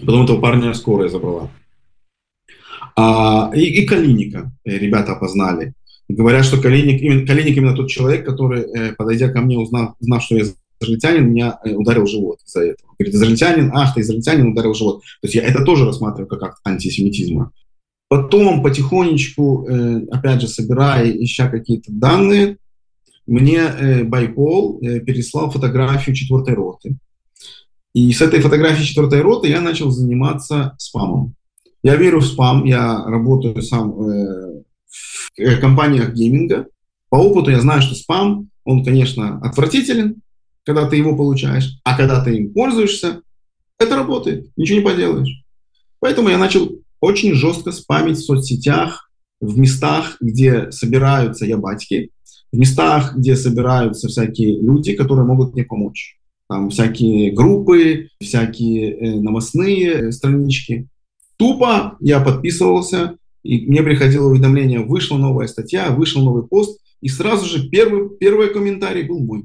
Потом 0.00 0.24
этого 0.24 0.40
парня 0.40 0.74
скорая 0.74 1.08
забрала. 1.08 1.50
А, 2.96 3.50
и, 3.54 3.60
и 3.60 3.86
Калиника 3.86 4.50
э, 4.64 4.78
ребята 4.78 5.12
опознали. 5.12 5.74
Говорят, 6.08 6.44
что 6.44 6.60
Калиник 6.60 7.02
именно, 7.02 7.26
Калиник 7.26 7.56
именно 7.56 7.74
тот 7.74 7.88
человек, 7.88 8.24
который, 8.24 8.62
э, 8.62 8.92
подойдя 8.92 9.28
ко 9.28 9.40
мне, 9.40 9.58
узнав, 9.58 9.94
узнав, 10.00 10.22
что 10.22 10.36
я 10.36 10.44
израильтянин, 10.80 11.30
меня 11.30 11.58
э, 11.64 11.72
ударил 11.72 12.04
в 12.04 12.08
живот 12.08 12.38
из-за 12.46 12.60
этого. 12.60 12.94
Говорит, 12.98 13.14
израильтянин, 13.14 13.72
ах, 13.74 13.94
ты 13.94 14.02
израильтянин, 14.02 14.52
ударил 14.52 14.72
в 14.72 14.76
живот. 14.76 15.00
То 15.20 15.26
есть 15.26 15.34
я 15.34 15.42
это 15.42 15.64
тоже 15.64 15.84
рассматриваю 15.84 16.28
как 16.28 16.42
акт 16.44 16.58
антисемитизма. 16.64 17.50
Потом 18.08 18.62
потихонечку, 18.62 19.66
э, 19.68 20.06
опять 20.12 20.42
же, 20.42 20.48
собирая, 20.48 21.10
ища 21.10 21.48
какие-то 21.48 21.90
данные, 21.90 22.58
мне 23.26 24.04
Байпол 24.04 24.78
переслал 24.78 25.50
фотографию 25.50 26.14
четвертой 26.14 26.54
роты. 26.54 26.96
И 27.92 28.12
с 28.12 28.20
этой 28.20 28.38
фотографией 28.38 28.86
четвертой 28.86 29.20
роты 29.22 29.48
я 29.48 29.60
начал 29.60 29.90
заниматься 29.90 30.76
спамом. 30.78 31.34
Я 31.82 31.96
верю 31.96 32.20
в 32.20 32.24
спам, 32.24 32.64
я 32.64 33.04
работаю 33.04 33.60
сам 33.62 34.55
компаниях 35.60 36.12
гейминга. 36.12 36.66
По 37.08 37.16
опыту 37.16 37.50
я 37.50 37.60
знаю, 37.60 37.82
что 37.82 37.94
спам, 37.94 38.48
он, 38.64 38.84
конечно, 38.84 39.38
отвратителен, 39.38 40.22
когда 40.64 40.88
ты 40.88 40.96
его 40.96 41.16
получаешь, 41.16 41.78
а 41.84 41.96
когда 41.96 42.22
ты 42.22 42.36
им 42.36 42.52
пользуешься, 42.52 43.22
это 43.78 43.96
работает, 43.96 44.48
ничего 44.56 44.78
не 44.80 44.84
поделаешь. 44.84 45.44
Поэтому 46.00 46.28
я 46.28 46.38
начал 46.38 46.70
очень 47.00 47.34
жестко 47.34 47.72
спамить 47.72 48.18
в 48.18 48.24
соцсетях, 48.24 49.10
в 49.40 49.58
местах, 49.58 50.16
где 50.20 50.70
собираются 50.70 51.46
ябатьки. 51.46 52.10
в 52.52 52.58
местах, 52.58 53.16
где 53.16 53.36
собираются 53.36 54.08
всякие 54.08 54.60
люди, 54.60 54.94
которые 54.94 55.26
могут 55.26 55.54
мне 55.54 55.64
помочь. 55.64 56.16
Там 56.48 56.70
всякие 56.70 57.32
группы, 57.32 58.08
всякие 58.20 58.92
э, 58.92 59.20
новостные 59.20 59.90
э, 59.90 60.12
странички. 60.12 60.88
Тупо 61.38 61.96
я 62.00 62.20
подписывался, 62.20 63.16
и 63.46 63.66
мне 63.66 63.82
приходило 63.82 64.28
уведомление, 64.28 64.80
вышла 64.80 65.16
новая 65.16 65.46
статья, 65.46 65.90
вышел 65.90 66.22
новый 66.22 66.46
пост, 66.46 66.80
и 67.00 67.08
сразу 67.08 67.46
же 67.46 67.68
первый, 67.68 68.10
первый 68.18 68.52
комментарий 68.52 69.04
был 69.04 69.20
мой, 69.20 69.44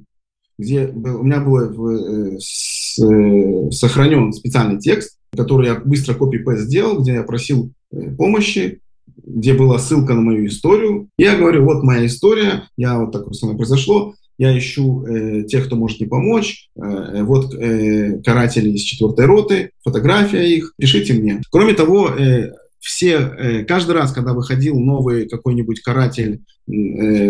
где 0.58 0.88
у 0.88 1.24
меня 1.24 1.40
был 1.42 1.58
э, 1.58 2.38
э, 2.38 3.72
сохранен 3.72 4.34
специальный 4.34 4.80
текст, 4.80 5.18
который 5.36 5.68
я 5.68 5.76
быстро 5.76 6.14
копи-пест 6.14 6.64
сделал, 6.64 7.02
где 7.02 7.14
я 7.14 7.24
просил 7.24 7.72
э, 7.92 8.12
помощи, 8.16 8.80
где 9.24 9.54
была 9.54 9.80
ссылка 9.80 10.14
на 10.14 10.22
мою 10.22 10.48
историю. 10.48 11.10
Я 11.18 11.36
говорю, 11.36 11.66
вот 11.66 11.84
моя 11.84 12.06
история, 12.06 12.68
я 12.78 13.00
вот 13.00 13.12
так 13.12 13.34
со 13.34 13.46
мной 13.46 13.58
произошло, 13.58 14.16
я 14.38 14.58
ищу 14.58 15.06
э, 15.06 15.44
тех, 15.44 15.68
кто 15.68 15.76
может 15.76 16.00
мне 16.00 16.10
помочь. 16.10 16.70
Э, 16.76 17.22
вот 17.24 17.54
э, 17.54 18.22
каратели 18.24 18.72
из 18.72 18.82
четвертой 18.82 19.26
роты, 19.26 19.70
фотография 19.84 20.48
их, 20.48 20.74
пишите 20.78 21.14
мне. 21.14 21.42
Кроме 21.52 21.74
того, 21.74 22.10
э, 22.10 22.52
все, 22.82 23.14
э, 23.14 23.64
каждый 23.64 23.92
раз, 23.92 24.12
когда 24.12 24.34
выходил 24.34 24.80
новый 24.80 25.30
какой-нибудь 25.30 25.82
каратель 25.82 26.42
э, 26.68 26.72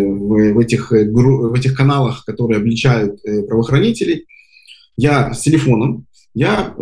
в, 0.05 0.59
этих, 0.59 0.93
э, 0.93 1.11
в 1.11 1.53
этих 1.53 1.75
каналах, 1.75 2.23
которые 2.25 2.59
обличают 2.59 3.21
правоохранителей, 3.21 4.25
я 4.95 5.33
с 5.33 5.41
телефоном, 5.41 6.05
я 6.33 6.73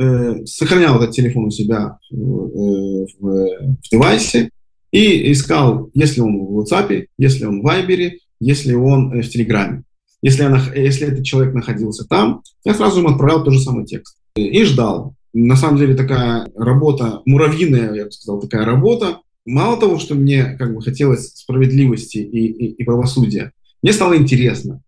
сохранял 0.45 1.01
этот 1.01 1.15
телефон 1.15 1.45
у 1.45 1.51
себя 1.51 1.97
в, 2.11 3.07
в 3.19 3.77
девайсе 3.91 4.51
и 4.91 5.31
искал, 5.31 5.89
если 5.95 6.21
он 6.21 6.37
в 6.37 6.59
WhatsApp, 6.59 7.07
если 7.17 7.45
он 7.45 7.61
в 7.61 7.65
Viber, 7.65 8.11
если 8.39 8.75
он 8.75 9.21
в 9.21 9.27
Телеграме. 9.27 9.83
Если, 10.21 10.43
я, 10.43 10.73
если 10.75 11.07
этот 11.07 11.23
человек 11.23 11.55
находился 11.55 12.05
там, 12.07 12.43
я 12.63 12.75
сразу 12.75 12.99
ему 12.99 13.09
отправлял 13.09 13.43
тот 13.43 13.53
же 13.53 13.59
самый 13.59 13.85
текст. 13.85 14.17
И 14.35 14.63
ждал. 14.63 15.15
На 15.33 15.55
самом 15.55 15.77
деле 15.77 15.95
такая 15.95 16.47
работа, 16.55 17.21
муравьиная, 17.25 17.93
я 17.93 18.05
бы 18.05 18.11
сказал, 18.11 18.39
такая 18.39 18.65
работа. 18.65 19.19
Мало 19.45 19.79
того, 19.79 19.99
что 19.99 20.15
мне 20.15 20.55
как 20.57 20.73
бы 20.73 20.81
хотелось 20.81 21.31
справедливости 21.35 22.17
и, 22.17 22.47
и, 22.47 22.65
и 22.73 22.83
правосудия, 22.83 23.51
мне 23.81 23.93
стало 23.93 24.17
интересно. 24.17 24.81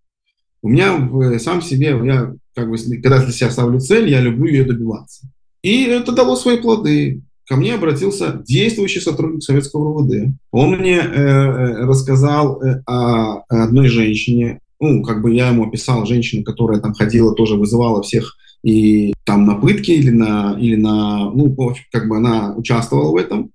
У 0.61 0.69
меня 0.69 1.39
сам 1.39 1.61
себе, 1.61 1.87
я 2.03 2.33
как 2.55 2.69
бы, 2.69 2.77
когда 3.01 3.23
для 3.23 3.31
себя 3.31 3.49
ставлю 3.49 3.79
цель, 3.79 4.09
я 4.09 4.21
люблю 4.21 4.45
ее 4.45 4.63
добиваться. 4.63 5.27
И 5.63 5.83
это 5.83 6.11
дало 6.11 6.35
свои 6.35 6.57
плоды. 6.57 7.21
Ко 7.47 7.55
мне 7.55 7.75
обратился 7.75 8.41
действующий 8.45 8.99
сотрудник 8.99 9.43
советского 9.43 9.83
РУВД. 9.83 10.35
Он 10.51 10.77
мне 10.77 10.97
э, 10.97 11.01
э, 11.01 11.85
рассказал 11.85 12.61
э, 12.61 12.81
о 12.85 13.43
одной 13.49 13.89
женщине, 13.89 14.59
ну, 14.79 15.03
как 15.03 15.21
бы 15.21 15.33
я 15.33 15.49
ему 15.49 15.67
описал 15.67 16.05
женщину, 16.05 16.43
которая 16.43 16.79
там 16.79 16.93
ходила, 16.93 17.35
тоже 17.35 17.55
вызывала 17.55 18.01
всех 18.01 18.37
и 18.63 19.13
там 19.23 19.45
на 19.45 19.55
пытки 19.55 19.91
или 19.91 20.11
на, 20.11 20.57
или 20.59 20.75
на, 20.75 21.31
ну, 21.31 21.55
как 21.91 22.07
бы 22.07 22.17
она 22.17 22.53
участвовала 22.55 23.11
в 23.11 23.15
этом. 23.15 23.51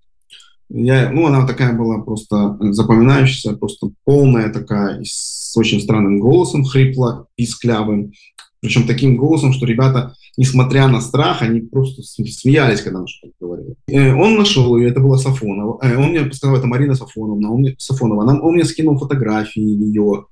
Я, 0.68 1.10
ну, 1.10 1.26
она 1.26 1.46
такая 1.46 1.72
была 1.74 1.98
просто 1.98 2.56
запоминающаяся, 2.72 3.56
просто 3.56 3.90
полная 4.04 4.52
такая, 4.52 5.00
с 5.04 5.56
очень 5.56 5.80
странным 5.80 6.18
голосом, 6.18 6.64
хрипло, 6.64 7.26
писклявым. 7.36 8.12
Причем 8.60 8.86
таким 8.86 9.16
голосом, 9.16 9.52
что 9.52 9.64
ребята, 9.64 10.14
несмотря 10.36 10.88
на 10.88 11.00
страх, 11.00 11.42
они 11.42 11.60
просто 11.60 12.02
смеялись, 12.02 12.80
когда 12.80 13.00
он 13.00 13.06
что-то 13.06 13.32
говорил. 13.40 13.76
Э, 13.86 14.12
он 14.12 14.36
нашел 14.36 14.76
ее, 14.76 14.88
это 14.88 15.00
была 15.00 15.18
Сафонова. 15.18 15.78
Э, 15.82 15.96
он 15.96 16.10
мне 16.10 16.32
сказал, 16.32 16.56
это 16.56 16.66
Марина 16.66 16.94
Сафоновна. 16.94 17.52
Он 17.52 17.60
мне, 17.60 17.76
Сафонова. 17.78 18.40
Он 18.40 18.54
мне 18.54 18.64
скинул 18.64 18.98
фотографии 18.98 19.60
ее. 19.60 20.24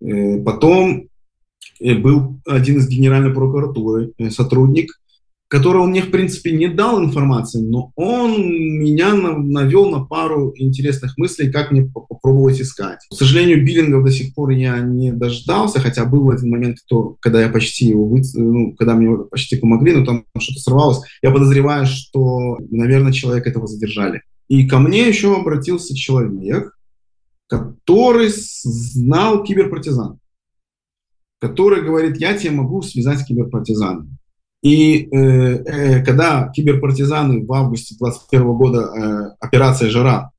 Э, 0.00 0.42
потом 0.42 1.10
был 1.80 2.40
один 2.46 2.78
из 2.78 2.88
генеральной 2.88 3.32
прокуратуры 3.32 4.12
э, 4.18 4.30
сотрудник, 4.30 4.92
которого 5.50 5.84
мне, 5.84 6.02
в 6.02 6.12
принципе, 6.12 6.52
не 6.52 6.68
дал 6.68 7.02
информации, 7.02 7.60
но 7.60 7.90
он 7.96 8.40
меня 8.40 9.14
навел 9.14 9.90
на 9.90 10.04
пару 10.04 10.52
интересных 10.54 11.18
мыслей, 11.18 11.50
как 11.50 11.72
мне 11.72 11.82
попробовать 11.82 12.60
искать. 12.60 13.00
К 13.10 13.14
сожалению, 13.14 13.64
биллингов 13.64 14.04
до 14.04 14.12
сих 14.12 14.32
пор 14.32 14.50
я 14.50 14.78
не 14.78 15.10
дождался, 15.12 15.80
хотя 15.80 16.04
был 16.04 16.30
один 16.30 16.50
момент, 16.50 16.78
то, 16.86 17.16
когда 17.18 17.42
я 17.42 17.48
почти 17.48 17.86
его 17.86 18.06
вы... 18.06 18.22
ну, 18.34 18.76
когда 18.76 18.94
мне 18.94 19.24
почти 19.28 19.56
помогли, 19.56 19.96
но 19.96 20.06
там 20.06 20.24
что-то 20.38 20.60
сорвалось. 20.60 21.00
Я 21.20 21.32
подозреваю, 21.32 21.84
что, 21.84 22.58
наверное, 22.70 23.10
человека 23.10 23.50
этого 23.50 23.66
задержали. 23.66 24.22
И 24.46 24.68
ко 24.68 24.78
мне 24.78 25.08
еще 25.08 25.36
обратился 25.36 25.96
человек, 25.96 26.76
который 27.48 28.28
знал 28.32 29.42
киберпартизан, 29.42 30.19
который 31.40 31.82
говорит, 31.82 32.18
я 32.18 32.36
тебе 32.36 32.52
могу 32.52 32.82
связать 32.82 33.20
с 33.20 33.24
киберпартизанами. 33.24 34.16
И 34.62 35.08
э, 35.10 35.16
э, 35.16 36.04
когда 36.04 36.52
киберпартизаны 36.54 37.46
в 37.46 37.52
августе 37.52 37.96
2021 37.98 38.52
года, 38.52 38.80
э, 38.80 39.36
операция 39.40 39.88
«Жара», 39.88 40.32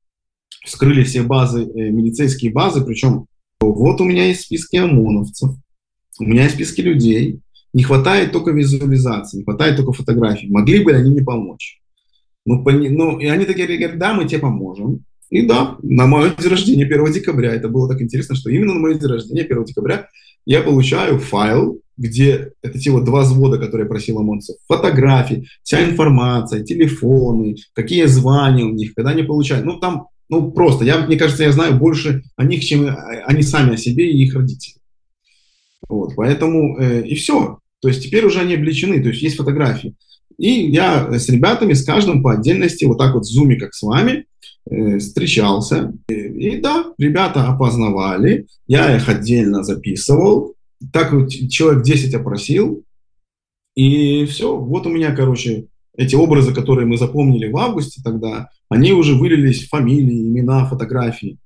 вскрыли 0.64 1.02
все 1.02 1.22
базы, 1.22 1.64
э, 1.64 1.90
милицейские 1.90 2.52
базы, 2.52 2.84
причем 2.84 3.26
вот 3.60 4.00
у 4.00 4.04
меня 4.04 4.26
есть 4.26 4.42
списки 4.42 4.76
ОМОНовцев, 4.76 5.50
у 6.20 6.24
меня 6.24 6.44
есть 6.44 6.54
списки 6.54 6.80
людей, 6.80 7.40
не 7.72 7.82
хватает 7.82 8.32
только 8.32 8.52
визуализации, 8.52 9.38
не 9.38 9.44
хватает 9.44 9.76
только 9.76 9.92
фотографий. 9.92 10.48
Могли 10.48 10.84
бы 10.84 10.92
они 10.92 11.10
мне 11.10 11.22
помочь? 11.22 11.80
Ну, 12.44 12.62
пони, 12.62 12.88
ну, 12.88 13.18
и 13.18 13.26
они 13.26 13.44
такие 13.44 13.66
говорят, 13.66 13.98
да, 13.98 14.14
мы 14.14 14.26
тебе 14.26 14.40
поможем. 14.40 15.04
И 15.30 15.46
да, 15.46 15.78
на 15.82 16.06
мое 16.06 16.34
день 16.34 16.50
рождения 16.50 16.84
1 16.84 17.12
декабря, 17.12 17.54
это 17.54 17.68
было 17.68 17.88
так 17.88 18.02
интересно, 18.02 18.36
что 18.36 18.50
именно 18.50 18.74
на 18.74 18.80
мое 18.80 18.94
день 18.94 19.08
рождения 19.08 19.42
1 19.42 19.64
декабря 19.64 20.08
я 20.44 20.62
получаю 20.62 21.18
файл, 21.18 21.80
где 21.96 22.52
это 22.62 22.78
те 22.78 22.90
вот 22.90 23.04
два 23.04 23.22
взвода, 23.22 23.58
которые 23.58 23.86
просил 23.86 24.18
ОМОНцев, 24.18 24.56
фотографии, 24.66 25.46
вся 25.62 25.84
информация, 25.84 26.64
телефоны, 26.64 27.56
какие 27.74 28.06
звания 28.06 28.64
у 28.64 28.72
них, 28.72 28.94
когда 28.94 29.10
они 29.10 29.22
получают. 29.22 29.64
Ну, 29.64 29.78
там, 29.78 30.06
ну, 30.28 30.50
просто, 30.50 30.84
я, 30.84 31.06
мне 31.06 31.16
кажется, 31.16 31.44
я 31.44 31.52
знаю 31.52 31.76
больше 31.76 32.22
о 32.36 32.44
них, 32.44 32.64
чем 32.64 32.88
они 33.26 33.42
сами 33.42 33.74
о 33.74 33.76
себе 33.76 34.10
и 34.10 34.24
их 34.24 34.34
родители. 34.34 34.76
Вот, 35.88 36.14
поэтому 36.16 36.78
э, 36.78 37.06
и 37.06 37.14
все. 37.14 37.58
То 37.80 37.88
есть 37.88 38.02
теперь 38.02 38.24
уже 38.24 38.40
они 38.40 38.54
обличены, 38.54 39.02
то 39.02 39.08
есть 39.08 39.22
есть 39.22 39.36
фотографии. 39.36 39.94
И 40.38 40.70
я 40.70 41.12
с 41.12 41.28
ребятами, 41.28 41.74
с 41.74 41.84
каждым 41.84 42.22
по 42.22 42.32
отдельности, 42.32 42.84
вот 42.84 42.98
так 42.98 43.14
вот 43.14 43.24
в 43.24 43.30
зуме, 43.30 43.56
как 43.56 43.74
с 43.74 43.82
вами, 43.82 44.24
встречался. 44.68 45.92
И, 46.08 46.60
да, 46.60 46.92
ребята 46.98 47.48
опознавали, 47.48 48.46
я 48.66 48.96
их 48.96 49.08
отдельно 49.08 49.62
записывал. 49.62 50.54
Так 50.92 51.12
вот 51.12 51.30
человек 51.30 51.82
10 51.82 52.14
опросил. 52.14 52.84
И 53.74 54.24
все, 54.26 54.56
вот 54.56 54.86
у 54.86 54.90
меня, 54.90 55.14
короче, 55.14 55.66
эти 55.96 56.14
образы, 56.14 56.54
которые 56.54 56.86
мы 56.86 56.96
запомнили 56.96 57.50
в 57.50 57.56
августе 57.56 58.00
тогда, 58.02 58.48
они 58.68 58.92
уже 58.92 59.14
вылились 59.14 59.64
в 59.64 59.68
фамилии, 59.68 60.28
имена, 60.28 60.66
фотографии. 60.66 61.38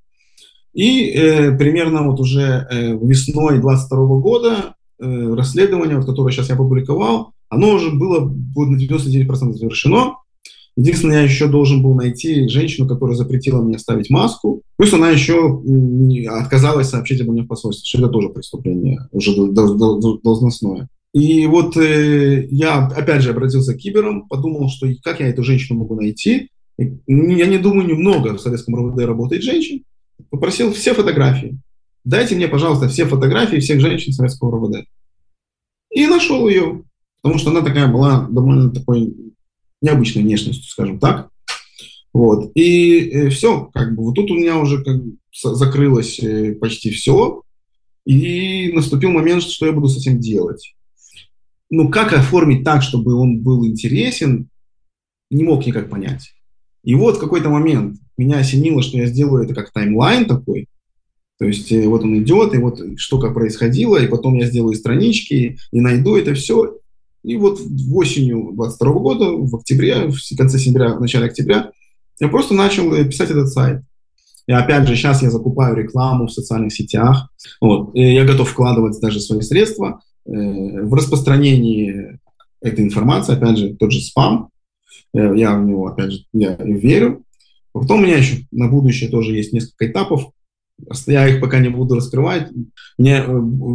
И 0.73 1.11
э, 1.11 1.57
примерно 1.57 2.03
вот 2.03 2.21
уже 2.21 2.67
э, 2.71 2.93
весной 2.97 3.61
22 3.61 4.07
года 4.21 4.75
э, 4.99 5.35
расследование, 5.35 5.97
вот, 5.97 6.07
которое 6.07 6.33
сейчас 6.33 6.49
я 6.51 6.55
опубликовал, 6.55 7.33
оно 7.49 7.75
уже 7.75 7.91
было, 7.91 8.21
было 8.21 8.67
на 8.67 8.77
99% 8.77 9.53
завершено. 9.53 10.17
Единственное, 10.77 11.17
я 11.17 11.23
еще 11.23 11.47
должен 11.47 11.83
был 11.83 11.95
найти 11.95 12.49
женщину, 12.49 12.87
которая 12.87 13.17
запретила 13.17 13.63
мне 13.63 13.79
ставить 13.79 14.11
маску. 14.11 14.63
Плюс 14.77 14.93
она 14.93 15.09
еще 15.09 15.63
отказалась 16.29 16.91
сообщить 16.91 17.21
обо 17.23 17.33
мне 17.33 17.43
в 17.43 17.47
посольстве, 17.47 17.87
что 17.87 17.99
это 17.99 18.09
тоже 18.09 18.29
преступление, 18.29 19.09
уже 19.11 19.35
должностное. 19.53 20.89
И 21.15 21.47
вот 21.47 21.79
э, 21.79 22.47
я, 22.51 22.89
опять 22.89 23.23
же, 23.23 23.31
обратился 23.31 23.73
к 23.73 23.79
киберам, 23.79 24.29
подумал, 24.29 24.69
что 24.69 24.87
как 25.03 25.21
я 25.21 25.29
эту 25.29 25.43
женщину 25.45 25.79
могу 25.79 25.95
найти. 25.95 26.51
Я 26.77 27.47
не 27.47 27.57
думаю, 27.57 27.89
немного 27.89 28.37
в 28.37 28.41
советском 28.41 28.77
РВД 28.77 29.01
работает 29.07 29.43
женщин. 29.43 29.83
Попросил 30.29 30.75
все 30.75 30.93
фотографии. 30.93 31.59
Дайте 32.05 32.37
мне, 32.37 32.49
пожалуйста, 32.49 32.89
все 32.89 33.07
фотографии 33.07 33.61
всех 33.61 33.81
женщин 33.81 34.13
советского 34.13 34.59
РВД. 34.59 34.87
И 35.91 36.07
нашел 36.07 36.47
ее, 36.49 36.83
потому 37.23 37.39
что 37.39 37.51
она 37.51 37.63
такая 37.63 37.91
была 37.91 38.29
довольно 38.31 38.71
такой 38.71 39.17
необычной 39.81 40.23
внешностью, 40.23 40.69
скажем 40.71 40.99
так. 40.99 41.31
Вот. 42.13 42.53
И 42.55 43.11
э, 43.11 43.29
все, 43.29 43.67
как 43.75 43.95
бы, 43.95 44.05
вот 44.05 44.15
тут 44.15 44.31
у 44.31 44.35
меня 44.35 44.59
уже 44.59 44.83
как 44.83 45.05
бы 45.05 45.17
закрылось 45.33 46.19
э, 46.21 46.55
почти 46.55 46.91
все, 46.91 47.43
и 48.07 48.73
наступил 48.73 49.11
момент, 49.11 49.43
что 49.43 49.67
я 49.67 49.73
буду 49.73 49.89
с 49.89 49.99
этим 49.99 50.19
делать. 50.19 50.75
Ну, 51.69 51.91
как 51.91 52.13
оформить 52.13 52.65
так, 52.65 52.83
чтобы 52.83 53.15
он 53.15 53.43
был 53.43 53.67
интересен, 53.67 54.49
не 55.31 55.43
мог 55.43 55.67
никак 55.67 55.91
понять. 55.91 56.33
И 56.85 56.95
вот 56.95 57.17
в 57.17 57.21
какой-то 57.21 57.51
момент 57.51 57.99
меня 58.17 58.39
осенило, 58.39 58.81
что 58.81 58.97
я 58.97 59.07
сделаю 59.07 59.45
это 59.45 59.55
как 59.55 59.73
таймлайн 59.73 60.27
такой, 60.27 60.69
то 61.39 61.45
есть 61.45 61.71
э, 61.71 61.87
вот 61.87 62.03
он 62.03 62.23
идет, 62.23 62.55
и 62.55 62.59
вот 62.59 62.81
что 62.97 63.21
как 63.21 63.35
происходило, 63.35 64.03
и 64.03 64.09
потом 64.09 64.35
я 64.37 64.47
сделаю 64.47 64.75
странички, 64.75 65.59
и 65.71 65.81
найду 65.81 66.17
это 66.17 66.35
все, 66.35 66.76
и 67.27 67.37
вот 67.37 67.59
осенью 67.93 68.53
22 68.55 68.93
года, 68.93 69.25
в 69.33 69.57
октябре, 69.57 70.09
в 70.09 70.37
конце 70.39 70.59
сентября, 70.59 70.95
в 70.95 71.01
начале 71.01 71.27
октября, 71.27 71.73
я 72.21 72.29
просто 72.29 72.55
начал 72.55 72.95
э, 72.95 73.05
писать 73.05 73.31
этот 73.31 73.49
сайт. 73.49 73.83
И 74.47 74.53
опять 74.53 74.87
же, 74.87 74.95
сейчас 74.95 75.23
я 75.23 75.31
закупаю 75.31 75.75
рекламу 75.75 76.29
в 76.29 76.33
социальных 76.33 76.73
сетях. 76.73 77.29
Вот. 77.61 77.91
Я 77.95 78.25
готов 78.25 78.49
вкладывать 78.49 79.01
даже 79.01 79.19
свои 79.19 79.41
средства 79.41 80.01
э, 80.25 80.31
в 80.31 80.95
распространении 80.95 82.21
этой 82.63 82.85
информации. 82.85 83.35
Опять 83.35 83.59
же, 83.59 83.75
тот 83.75 83.91
же 83.91 84.01
спам. 84.01 84.51
Э, 85.13 85.37
я 85.37 85.59
в 85.59 85.65
него, 85.67 85.89
опять 85.89 86.13
же, 86.13 86.21
я 86.33 86.55
верю. 86.55 87.25
Потом 87.73 87.99
у 87.99 88.03
меня 88.05 88.19
еще 88.19 88.47
на 88.53 88.69
будущее 88.69 89.11
тоже 89.11 89.35
есть 89.35 89.53
несколько 89.53 89.91
этапов. 89.91 90.31
Я 91.07 91.29
их 91.29 91.41
пока 91.41 91.59
не 91.59 91.69
буду 91.69 91.95
раскрывать. 91.95 92.51
Мне 92.99 93.19
э, 93.19 93.31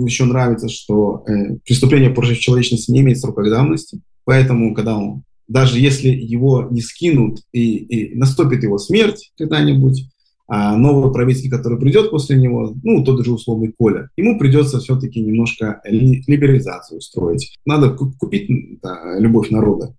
еще 0.06 0.26
нравится, 0.26 0.70
что 0.70 1.24
э, 1.28 1.58
преступление 1.66 2.12
против 2.12 2.40
человечности 2.40 2.92
не 2.92 3.02
имеет 3.02 3.20
срока 3.20 3.44
давности. 3.50 4.02
Поэтому, 4.24 4.74
когда 4.76 4.98
он, 4.98 5.24
даже 5.48 5.80
если 5.80 6.10
его 6.10 6.68
не 6.70 6.82
скинут 6.82 7.40
и, 7.52 7.78
и 7.78 8.16
наступит 8.16 8.64
его 8.64 8.78
смерть 8.78 9.32
когда-нибудь, 9.38 10.06
а 10.54 10.76
новый 10.76 11.14
правитель, 11.14 11.50
который 11.50 11.80
придет 11.80 12.12
после 12.12 12.36
него, 12.36 12.76
ну, 12.84 13.06
тот 13.06 13.24
же 13.24 13.32
условный 13.32 13.74
Коля, 13.78 14.10
ему 14.18 14.38
придется 14.38 14.80
все-таки 14.80 15.22
немножко 15.22 15.82
либерализацию 15.86 16.98
устроить. 16.98 17.58
Надо 17.66 17.92
купить 17.92 18.80
да, 18.82 19.18
любовь 19.18 19.50
народа. 19.50 19.96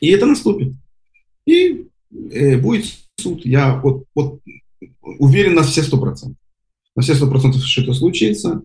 И 0.00 0.08
это 0.10 0.26
наступит. 0.26 0.74
И 1.44 1.86
э, 2.30 2.56
будет 2.58 2.86
суд. 3.18 3.44
Я 3.44 3.80
вот, 3.80 4.04
вот 4.14 4.40
уверен 5.02 5.54
на 5.54 5.62
все 5.62 5.82
сто 5.82 5.98
процентов. 5.98 6.38
На 6.96 7.02
все 7.02 7.14
сто 7.14 7.28
процентов, 7.28 7.62
что 7.62 7.82
это 7.82 7.92
случится. 7.94 8.62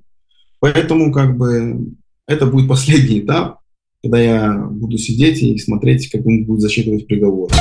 Поэтому 0.60 1.12
как 1.12 1.38
бы 1.38 1.94
это 2.28 2.46
будет 2.46 2.68
последний 2.68 3.20
этап, 3.20 3.60
когда 4.04 4.20
я 4.20 4.54
буду 4.54 4.98
сидеть 4.98 5.42
и 5.42 5.58
смотреть, 5.58 6.10
как 6.10 6.26
он 6.26 6.46
будет 6.46 6.62
засчитывать 6.62 7.08
приговор. 7.08 7.52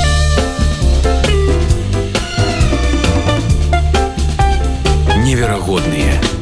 Невероятные 5.25 6.34